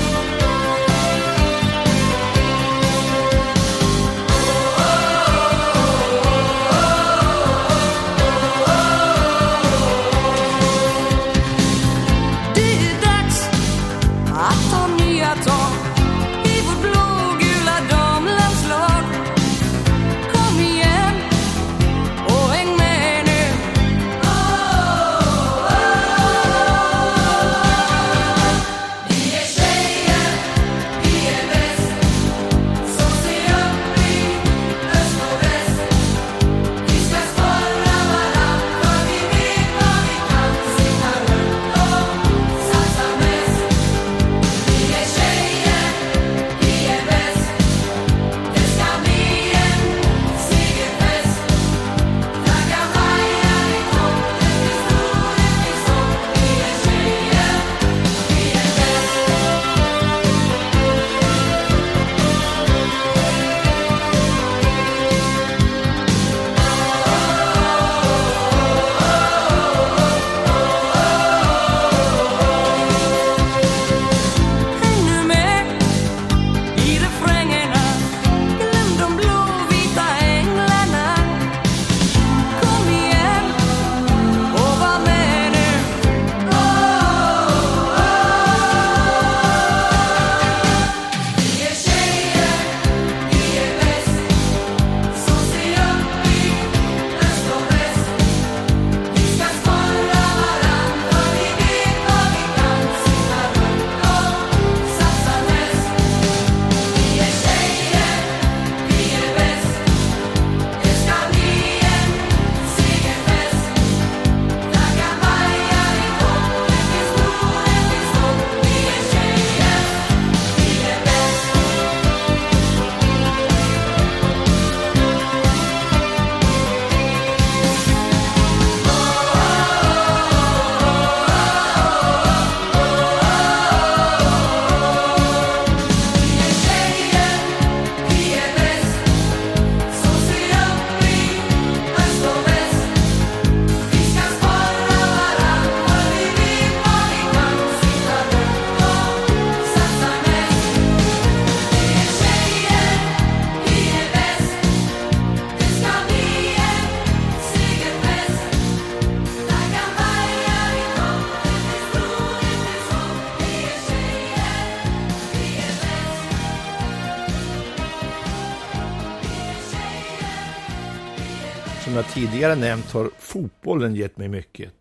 Tidigare 172.45 172.69
nämnt 172.69 172.91
har 172.91 173.09
fotbollen 173.17 173.95
gett 173.95 174.17
mig 174.17 174.27
mycket. 174.27 174.73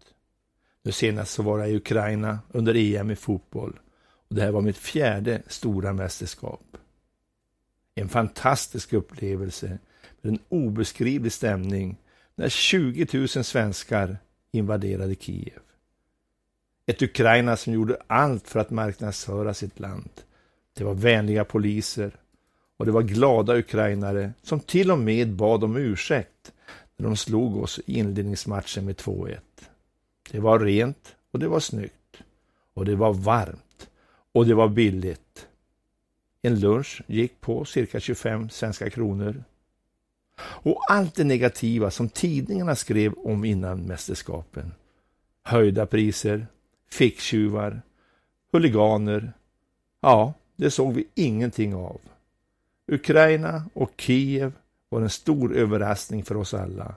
Nu 0.83 0.93
senast 0.93 1.33
så 1.33 1.43
var 1.43 1.59
jag 1.59 1.71
i 1.71 1.77
Ukraina 1.77 2.39
under 2.53 2.75
EM 2.75 3.11
i 3.11 3.17
fotboll. 3.17 3.81
Och 4.29 4.35
det 4.35 4.43
här 4.43 4.51
var 4.51 4.61
mitt 4.61 4.77
fjärde 4.77 5.43
stora 5.47 5.93
mästerskap. 5.93 6.77
En 7.95 8.09
fantastisk 8.09 8.93
upplevelse 8.93 9.79
med 10.21 10.33
en 10.33 10.39
obeskrivlig 10.49 11.33
stämning 11.33 11.97
när 12.35 12.49
20 12.49 13.07
000 13.13 13.29
svenskar 13.29 14.19
invaderade 14.53 15.15
Kiev. 15.15 15.63
Ett 16.87 17.03
Ukraina 17.03 17.57
som 17.57 17.73
gjorde 17.73 17.97
allt 18.07 18.49
för 18.49 18.61
att 18.61 18.71
marknadsföra 18.71 19.55
sitt 19.55 19.81
land. 19.81 20.11
Det 20.75 20.85
var 20.85 20.95
vänliga 20.95 21.45
poliser 21.45 22.17
och 22.77 22.87
det 22.87 22.93
var 22.93 23.03
glada 23.03 23.57
ukrainare 23.57 24.33
som 24.43 24.61
till 24.61 24.91
och 24.91 24.99
med 24.99 25.33
bad 25.33 25.65
om 25.65 25.77
ursäkt 25.77 26.53
när 26.97 27.07
de 27.07 27.17
slog 27.17 27.57
oss 27.57 27.81
i 27.87 27.99
inledningsmatchen 27.99 28.85
med 28.85 28.97
2-1. 28.97 29.39
Det 30.31 30.41
var 30.41 30.59
rent 30.59 31.17
och 31.31 31.39
det 31.39 31.49
var 31.49 31.61
snyggt. 31.61 32.23
Och 32.75 32.85
det 32.85 32.97
var 32.97 33.13
varmt. 33.13 33.89
Och 34.33 34.47
det 34.47 34.55
var 34.55 34.69
billigt. 34.69 35.47
En 36.43 36.61
lunch 36.61 37.03
gick 37.07 37.41
på 37.41 37.65
cirka 37.65 38.01
25 38.01 38.51
svenska 38.51 38.91
kronor. 38.91 39.45
Och 40.39 40.91
allt 40.91 41.15
det 41.15 41.25
negativa 41.25 41.91
som 41.91 42.09
tidningarna 42.09 42.77
skrev 42.77 43.13
om 43.13 43.45
innan 43.45 43.83
mästerskapen. 43.83 44.75
Höjda 45.43 45.87
priser, 45.87 46.47
ficktjuvar, 46.91 47.83
huliganer. 48.53 49.33
Ja, 50.01 50.35
det 50.57 50.71
såg 50.71 50.95
vi 50.95 51.07
ingenting 51.15 51.75
av. 51.75 52.01
Ukraina 52.87 53.65
och 53.75 53.93
Kiev 53.97 54.53
var 54.95 55.03
en 55.03 55.11
stor 55.11 55.57
överraskning 55.57 56.25
för 56.25 56.37
oss 56.37 56.55
alla. 56.55 56.95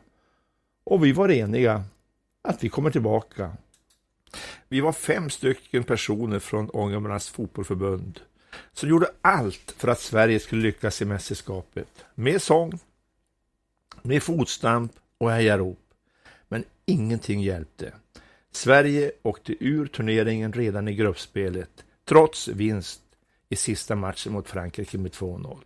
Och 0.84 1.06
vi 1.06 1.12
var 1.12 1.32
eniga 1.32 1.84
att 2.42 2.64
vi 2.64 2.70
kommer 2.70 2.92
tillbaka. 2.92 3.52
Vi 4.68 4.80
var 4.80 4.92
fem 4.92 5.30
stycken 5.30 5.84
personer 5.84 6.40
från 6.40 6.70
Ångermanlands 6.70 7.30
fotbollförbund 7.30 8.20
som 8.74 8.90
gjorde 8.90 9.10
allt 9.22 9.74
för 9.78 9.88
att 9.88 10.00
Sverige 10.00 10.40
skulle 10.40 10.62
lyckas 10.62 11.02
i 11.02 11.06
mästerskapet. 11.06 11.88
Med 12.16 12.42
sång, 12.42 12.80
med 14.02 14.24
fotstamp 14.24 14.92
och 15.18 15.32
hejarop. 15.32 15.80
Men 16.48 16.64
ingenting 16.86 17.42
hjälpte. 17.42 17.94
Sverige 18.52 19.12
åkte 19.22 19.56
ur 19.60 19.88
turneringen 19.88 20.54
redan 20.54 20.88
i 20.88 20.96
gruppspelet, 20.96 21.86
trots 22.06 22.48
vinst 22.48 23.02
i 23.50 23.56
sista 23.56 23.96
matchen 23.96 24.34
mot 24.34 24.50
Frankrike 24.50 24.98
med 24.98 25.12
2-0. 25.12 25.58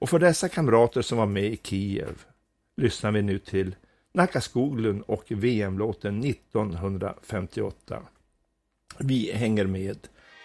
Och 0.00 0.10
för 0.10 0.18
dessa 0.18 0.48
kamrater 0.48 1.02
som 1.02 1.18
var 1.18 1.26
med 1.26 1.44
i 1.44 1.60
Kiev 1.62 2.24
lyssnar 2.76 3.12
vi 3.12 3.22
nu 3.22 3.38
till 3.38 3.76
Nacka 4.14 4.40
Skoglund 4.40 5.02
och 5.06 5.24
VM-låten 5.28 6.24
1958. 6.24 7.98
Vi 8.98 9.32
hänger 9.32 9.66
med 9.66 9.98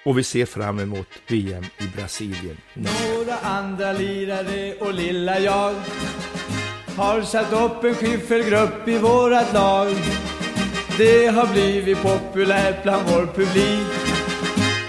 och 0.06 0.18
vi 0.18 0.24
ser 0.24 0.46
fram 0.46 0.80
emot 0.80 1.08
VM 1.28 1.64
i 1.64 1.88
Brasilien. 1.96 2.58
Några 2.74 3.38
andra 3.38 3.94
lirare 3.94 4.76
och 4.80 4.94
lilla 4.94 5.40
jag 5.40 5.76
har 6.98 7.22
satt 7.22 7.54
upp 7.54 7.84
en 7.84 7.96
skiffelgrupp 7.96 8.88
i 8.88 8.98
vårat 8.98 9.54
lag. 9.54 9.88
Det 10.98 11.28
har 11.28 11.54
blivit 11.54 12.02
populärt 12.02 12.84
bland 12.84 13.10
vår 13.10 13.26
publik. 13.26 13.88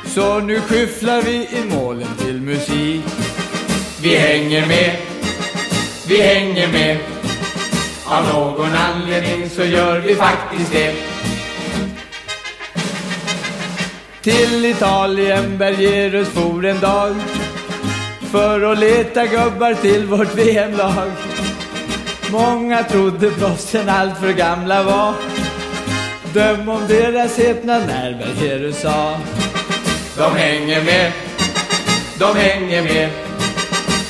Så 0.06 0.40
nu 0.40 0.60
skyfflar 0.60 1.22
vi 1.22 1.58
in 1.58 1.68
målen 1.68 2.16
till 2.16 2.40
musik. 2.40 3.25
Vi 4.06 4.16
hänger 4.16 4.66
med, 4.66 4.96
vi 6.08 6.22
hänger 6.22 6.68
med. 6.72 6.98
Av 8.04 8.24
någon 8.34 8.72
anledning 8.74 9.50
så 9.50 9.64
gör 9.64 10.00
vi 10.00 10.14
faktiskt 10.14 10.72
det. 10.72 10.94
Till 14.22 14.64
Italien 14.64 15.58
Bergerus 15.58 16.28
for 16.28 16.66
en 16.66 16.80
dag 16.80 17.16
för 18.32 18.72
att 18.72 18.78
leta 18.78 19.26
gubbar 19.26 19.74
till 19.74 20.06
vårt 20.06 20.34
VM-lag. 20.34 21.10
Många 22.32 22.84
trodde 22.84 23.30
proffsen 23.30 23.88
allt 23.88 24.18
för 24.18 24.32
gamla 24.32 24.82
var. 24.82 25.14
Döm 26.32 26.68
om 26.68 26.86
deras 26.88 27.38
häpnad 27.38 27.82
när 27.86 28.12
Bergerus 28.12 28.80
sa. 28.80 29.18
De 30.16 30.36
hänger 30.36 30.84
med, 30.84 31.12
de 32.18 32.36
hänger 32.36 32.82
med. 32.82 33.25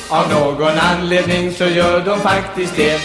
Av 0.09 0.29
någon 0.31 0.77
anledning 0.77 1.51
så 1.51 1.65
gör 1.65 1.99
de 2.05 2.19
faktiskt 2.19 2.75
det. 2.75 2.99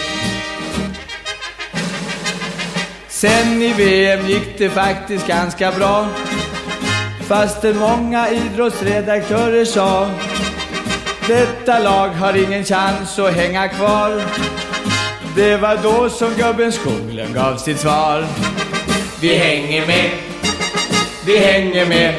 Sen 3.07 3.61
i 3.61 3.73
VM 3.73 4.27
gick 4.27 4.57
det 4.57 4.69
faktiskt 4.69 5.27
ganska 5.27 5.71
bra. 5.71 6.07
Fastän 7.27 7.77
många 7.77 8.29
idrottsredaktörer 8.29 9.65
sa 9.65 10.09
Detta 11.27 11.79
lag 11.79 12.07
har 12.07 12.33
ingen 12.33 12.63
chans 12.63 13.19
att 13.19 13.33
hänga 13.33 13.67
kvar. 13.67 14.21
Det 15.35 15.57
var 15.57 15.77
då 15.83 16.09
som 16.09 16.33
gubben 16.33 16.71
Skoglund 16.71 17.33
gav 17.35 17.57
sitt 17.57 17.79
svar. 17.79 18.25
Vi 19.21 19.35
hänger 19.35 19.87
med, 19.87 20.09
vi 21.25 21.37
hänger 21.37 21.85
med. 21.85 22.15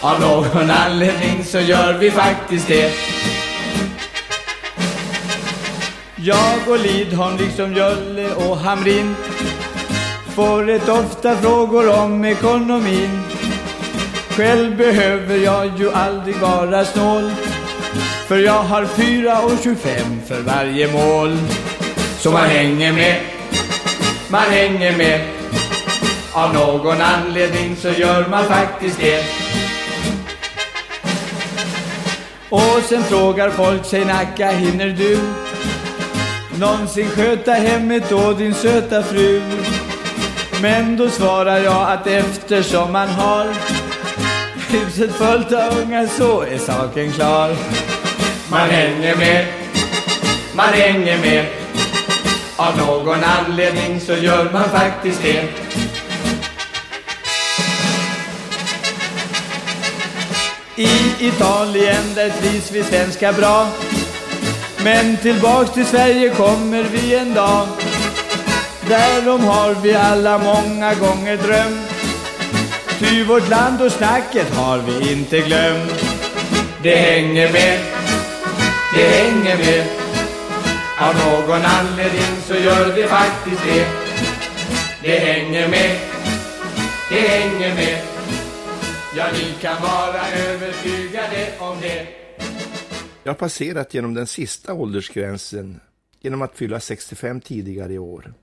Av 0.00 0.20
någon 0.20 0.70
anledning 0.70 1.44
så 1.44 1.60
gör 1.60 1.92
vi 1.92 2.10
faktiskt 2.10 2.68
det. 2.68 3.19
Jag 6.22 6.68
och 6.68 6.78
Lidholm 6.78 7.36
liksom 7.36 7.74
Jölle 7.74 8.34
och 8.34 8.56
Hamrin 8.56 9.14
Får 10.34 10.64
rätt 10.64 10.88
ofta 10.88 11.36
frågor 11.36 12.02
om 12.02 12.24
ekonomin. 12.24 13.20
Själv 14.30 14.76
behöver 14.76 15.36
jag 15.36 15.78
ju 15.78 15.92
aldrig 15.92 16.36
vara 16.36 16.84
snål 16.84 17.30
För 18.28 18.38
jag 18.38 18.62
har 18.62 18.84
4 18.84 19.40
och 19.40 19.52
25 19.62 20.20
för 20.26 20.40
varje 20.40 20.92
mål. 20.92 21.38
Så 22.18 22.30
man 22.30 22.46
hänger 22.48 22.92
med, 22.92 23.20
man 24.28 24.50
hänger 24.50 24.96
med. 24.96 25.20
Av 26.32 26.54
någon 26.54 27.00
anledning 27.00 27.76
så 27.76 27.88
gör 27.88 28.28
man 28.28 28.44
faktiskt 28.44 29.00
det. 29.00 29.24
Och 32.48 32.82
sen 32.88 33.02
frågar 33.02 33.50
folk 33.50 33.84
sig 33.84 34.04
Nacka, 34.04 34.50
hinner 34.50 34.88
du? 34.88 35.18
Någonsin 36.60 37.10
sköta 37.10 37.52
hemmet 37.52 38.12
och 38.12 38.36
din 38.36 38.54
söta 38.54 39.02
fru? 39.02 39.42
Men 40.62 40.96
då 40.96 41.10
svarar 41.10 41.58
jag 41.58 41.92
att 41.92 42.06
eftersom 42.06 42.92
man 42.92 43.08
har 43.08 43.46
huset 44.68 45.10
fullt 45.14 45.52
av 45.52 45.78
unga 45.78 46.08
så 46.08 46.42
är 46.42 46.58
saken 46.58 47.12
klar. 47.12 47.56
Man 48.50 48.70
hänger 48.70 49.16
med, 49.16 49.46
man 50.54 50.68
hänger 50.72 51.18
med. 51.18 51.46
Av 52.56 52.76
någon 52.76 53.24
anledning 53.24 54.00
så 54.00 54.12
gör 54.12 54.52
man 54.52 54.64
faktiskt 54.64 55.22
det. 55.22 55.48
I 60.76 61.26
Italien 61.26 62.14
där 62.14 62.30
trivs 62.30 62.72
vi 62.72 62.82
svenskar 62.82 63.32
bra. 63.32 63.68
Men 64.84 65.16
tillbaks 65.16 65.70
till 65.70 65.86
Sverige 65.86 66.28
kommer 66.28 66.82
vi 66.82 67.14
en 67.14 67.34
dag. 67.34 67.66
Därom 68.88 69.40
har 69.44 69.74
vi 69.74 69.94
alla 69.94 70.38
många 70.38 70.94
gånger 70.94 71.36
drömt. 71.36 71.90
Ty 72.98 73.24
vårt 73.24 73.48
land 73.48 73.82
och 73.82 73.92
snacket 73.92 74.54
har 74.54 74.78
vi 74.78 75.12
inte 75.12 75.40
glömt. 75.40 76.04
Det 76.82 76.96
hänger 76.96 77.52
med, 77.52 77.78
det 78.94 79.06
hänger 79.06 79.56
med. 79.56 79.84
Av 80.98 81.14
någon 81.14 81.64
anledning 81.64 82.36
så 82.46 82.54
gör 82.54 82.92
vi 82.94 83.02
faktiskt 83.02 83.62
det. 83.66 83.86
Det 85.02 85.18
hänger 85.18 85.68
med, 85.68 85.96
det 87.10 87.28
hänger 87.28 87.74
med. 87.74 88.02
Ja, 89.16 89.24
ni 89.32 89.54
kan 89.60 89.82
vara 89.82 90.20
övertygade 90.48 91.46
om 91.58 91.76
det. 91.80 92.19
Jag 93.22 93.32
har 93.32 93.38
passerat 93.38 93.94
genom 93.94 94.14
den 94.14 94.26
sista 94.26 94.74
åldersgränsen 94.74 95.80
genom 96.20 96.42
att 96.42 96.56
fylla 96.56 96.80
65 96.80 97.40
tidigare 97.40 97.92
i 97.92 97.98
år. 97.98 98.34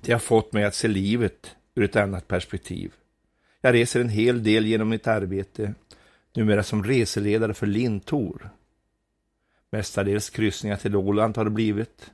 Det 0.00 0.12
har 0.12 0.18
fått 0.18 0.52
mig 0.52 0.64
att 0.64 0.74
se 0.74 0.88
livet 0.88 1.56
ur 1.74 1.84
ett 1.84 1.96
annat 1.96 2.28
perspektiv. 2.28 2.92
Jag 3.60 3.74
reser 3.74 4.00
en 4.00 4.08
hel 4.08 4.42
del 4.42 4.66
genom 4.66 4.88
mitt 4.88 5.06
arbete, 5.06 5.74
numera 6.34 6.62
som 6.62 6.84
reseledare 6.84 7.54
för 7.54 7.66
Lintor. 7.66 8.50
Mestadels 9.70 10.30
kryssningar 10.30 10.76
till 10.76 10.96
Åland 10.96 11.36
har 11.36 11.44
det 11.44 11.50
blivit. 11.50 12.10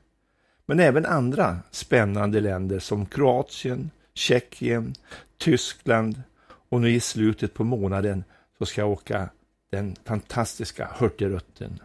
Men 0.66 0.80
även 0.80 1.06
andra 1.06 1.58
spännande 1.70 2.40
länder 2.40 2.78
som 2.78 3.06
Kroatien, 3.06 3.90
Tjeckien, 4.14 4.94
Tyskland 5.38 6.22
och 6.46 6.80
nu 6.80 6.90
i 6.90 7.00
slutet 7.00 7.54
på 7.54 7.64
månaden 7.64 8.24
så 8.58 8.66
ska 8.66 8.80
jag 8.80 8.90
åka 8.90 9.28
den 9.70 9.96
fantastiska 10.04 10.88
Hurtigruten. 10.98 11.80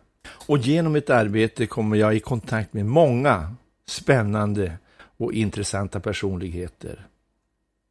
Och 0.47 0.57
genom 0.57 0.93
mitt 0.93 1.09
arbete 1.09 1.65
kommer 1.65 1.97
jag 1.97 2.15
i 2.15 2.19
kontakt 2.19 2.73
med 2.73 2.86
många 2.86 3.55
spännande 3.88 4.77
och 5.17 5.34
intressanta 5.34 5.99
personligheter. 5.99 7.05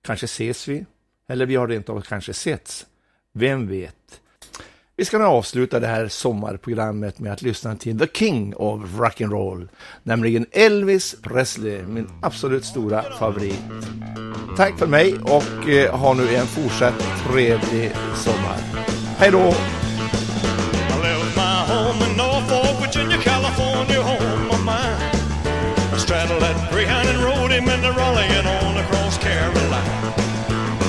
Kanske 0.04 0.24
ses 0.24 0.68
vi, 0.68 0.84
eller 1.28 1.46
vi 1.46 1.56
har 1.56 1.68
rent 1.68 1.88
av 1.88 2.00
kanske 2.00 2.32
setts. 2.32 2.86
Vem 3.32 3.68
vet? 3.68 4.20
Vi 4.96 5.04
ska 5.04 5.18
nu 5.18 5.24
avsluta 5.24 5.80
det 5.80 5.86
här 5.86 6.08
sommarprogrammet 6.08 7.18
med 7.18 7.32
att 7.32 7.42
lyssna 7.42 7.76
till 7.76 7.98
The 7.98 8.06
King 8.14 8.54
of 8.56 8.80
Rock'n'Roll, 8.80 9.68
nämligen 10.02 10.46
Elvis 10.50 11.16
Presley, 11.22 11.82
min 11.82 12.08
absolut 12.22 12.64
stora 12.64 13.02
favorit. 13.02 13.60
Tack 14.56 14.78
för 14.78 14.86
mig 14.86 15.14
och 15.18 15.68
eh, 15.68 15.96
ha 15.96 16.14
nu 16.14 16.34
en 16.34 16.46
fortsatt 16.46 17.04
trevlig 17.26 17.92
sommar. 18.14 18.58
Hej 19.18 19.30
då! 19.30 19.77
That 26.54 26.72
Greyhound 26.72 27.08
and 27.08 27.20
rode 27.20 27.52
him 27.52 27.68
into 27.68 27.92
Raleigh 27.92 28.32
and 28.32 28.48
on 28.48 28.80
across 28.80 29.20
Carolina. 29.20 30.08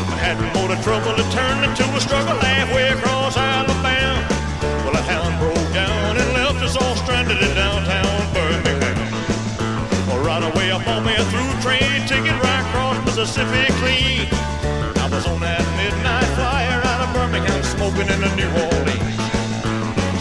I 0.07 0.15
had 0.15 0.39
more 0.55 0.71
to 0.71 0.79
trouble 0.79 1.11
that 1.19 1.27
turned 1.35 1.67
into 1.67 1.83
a 1.83 1.99
struggle 1.99 2.39
halfway 2.39 2.87
across 2.95 3.35
Alabama. 3.35 4.23
Well, 4.87 4.95
a 4.95 5.03
hound 5.03 5.35
broke 5.35 5.67
down 5.75 6.15
and 6.15 6.27
left 6.31 6.63
us 6.63 6.79
all 6.79 6.95
stranded 7.03 7.43
in 7.43 7.51
downtown 7.59 8.23
Birmingham. 8.31 8.95
Well, 10.07 10.23
right 10.23 10.43
away 10.47 10.71
up 10.71 10.87
on 10.87 11.03
me 11.03 11.11
a 11.19 11.23
through 11.27 11.51
train 11.59 12.07
ticket 12.07 12.35
right 12.39 12.63
across 12.71 12.95
Mississippi 13.03 13.67
clean. 13.83 14.31
I 14.95 15.11
was 15.11 15.27
on 15.27 15.43
that 15.43 15.63
midnight 15.75 16.29
flyer 16.39 16.79
out 16.87 17.03
of 17.03 17.09
Birmingham 17.11 17.59
smoking 17.67 18.07
in 18.07 18.19
the 18.23 18.31
New 18.39 18.51
Orleans. 18.63 19.19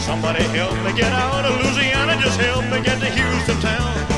Somebody 0.02 0.42
help 0.50 0.74
me 0.82 0.90
get 0.98 1.14
out 1.14 1.46
of 1.46 1.62
Louisiana, 1.62 2.18
just 2.18 2.40
help 2.42 2.66
me 2.66 2.82
get 2.82 2.98
to 2.98 3.06
Houston 3.06 3.60
town. 3.62 4.17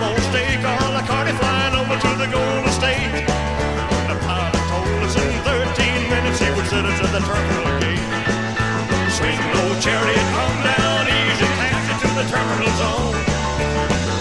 Working 0.00 0.16
on 0.16 0.16
a 0.16 0.20
T-bone 0.20 0.32
steak, 0.32 0.64
a 0.64 1.02
Cardi 1.04 1.32
flying 1.36 1.76
over 1.76 1.92
to 1.92 2.10
the 2.16 2.24
Golden 2.32 2.72
State. 2.72 3.12
The 4.08 4.16
pilot 4.24 4.64
told 4.72 5.04
us 5.04 5.12
in 5.12 5.28
13 5.44 6.08
minutes 6.08 6.40
he 6.40 6.48
would 6.56 6.64
set 6.72 6.88
us 6.88 6.96
at 7.04 7.12
the 7.12 7.20
terminal 7.20 7.68
gate. 7.84 8.00
Sweet 9.12 9.36
old 9.60 9.76
chariot, 9.76 10.26
come 10.32 10.56
down 10.64 11.04
easy, 11.04 11.44
it 11.44 12.00
to 12.00 12.08
the 12.16 12.24
terminal 12.32 12.72
zone. 12.80 13.12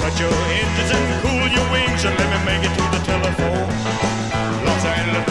Cut 0.04 0.20
your 0.20 0.36
engines 0.52 0.92
and 0.92 1.06
cool 1.24 1.48
your 1.48 1.64
wings 1.72 2.04
and 2.04 2.12
let 2.12 2.28
me 2.28 2.40
make 2.44 2.64
it 2.68 2.76
to 2.76 2.84
the 2.92 3.02
telephone. 3.08 3.72
Los 4.68 4.84
Angeles, 4.84 5.24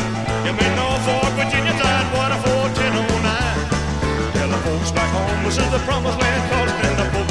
you 0.48 0.52
may 0.56 0.70
Norfolk, 0.80 1.28
Virginia, 1.36 1.76
Tidewater, 1.76 2.40
41009. 2.72 4.32
Tell 4.32 4.48
the 4.48 4.60
folks 4.64 4.96
back 4.96 5.12
home 5.12 5.44
this 5.44 5.60
is 5.60 5.68
the 5.68 5.80
promised 5.84 6.16
land, 6.16 6.40
cause 6.48 6.72
then 6.80 6.96
the 6.96 7.27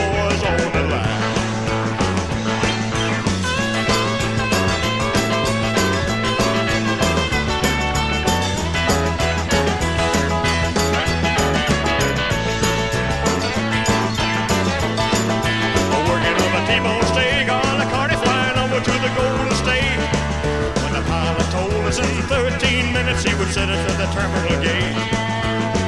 the 23.56 24.08
terminal 24.12 24.60
gate. 24.62 24.98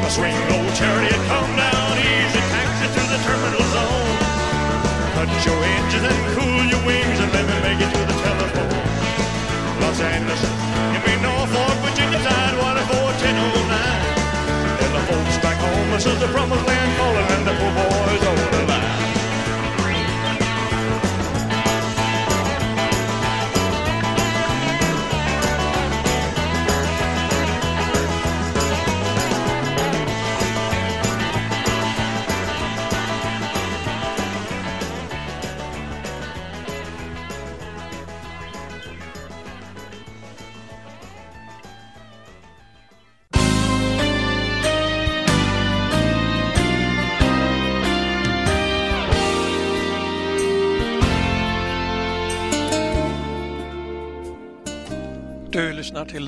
A 0.08 0.10
swing 0.10 0.34
low 0.48 0.64
chariot, 0.80 1.22
come 1.28 1.52
down 1.60 1.92
easy, 2.00 2.42
taxi 2.56 2.88
to 2.88 3.02
the 3.12 3.20
terminal 3.28 3.66
zone. 3.76 4.16
Cut 5.14 5.30
your 5.44 5.60
engines 5.60 6.08
and 6.08 6.20
cool 6.40 6.64
your 6.72 6.80
wings 6.88 7.20
and 7.20 7.30
let 7.36 7.44
me 7.44 7.58
make 7.68 7.84
it 7.84 7.92
to 7.92 8.02
the 8.08 8.16
telephone. 8.24 8.80
Los 9.84 10.00
Angeles, 10.00 10.42
give 10.94 11.04
me 11.04 11.16
Norfolk, 11.20 11.76
Virginia, 11.84 12.20
Tidewater 12.24 12.86
41009. 12.96 14.80
Tell 14.80 14.94
the 14.96 15.04
folks 15.12 15.38
back 15.44 15.60
home 15.60 15.92
this 15.92 16.06
is 16.06 16.18
the 16.20 16.28
promised 16.32 16.66
land 16.66 16.92
calling 16.96 17.28
and 17.28 17.44
the 17.44 17.54
poor 17.60 17.72
boys 17.76 18.24
on 18.24 18.39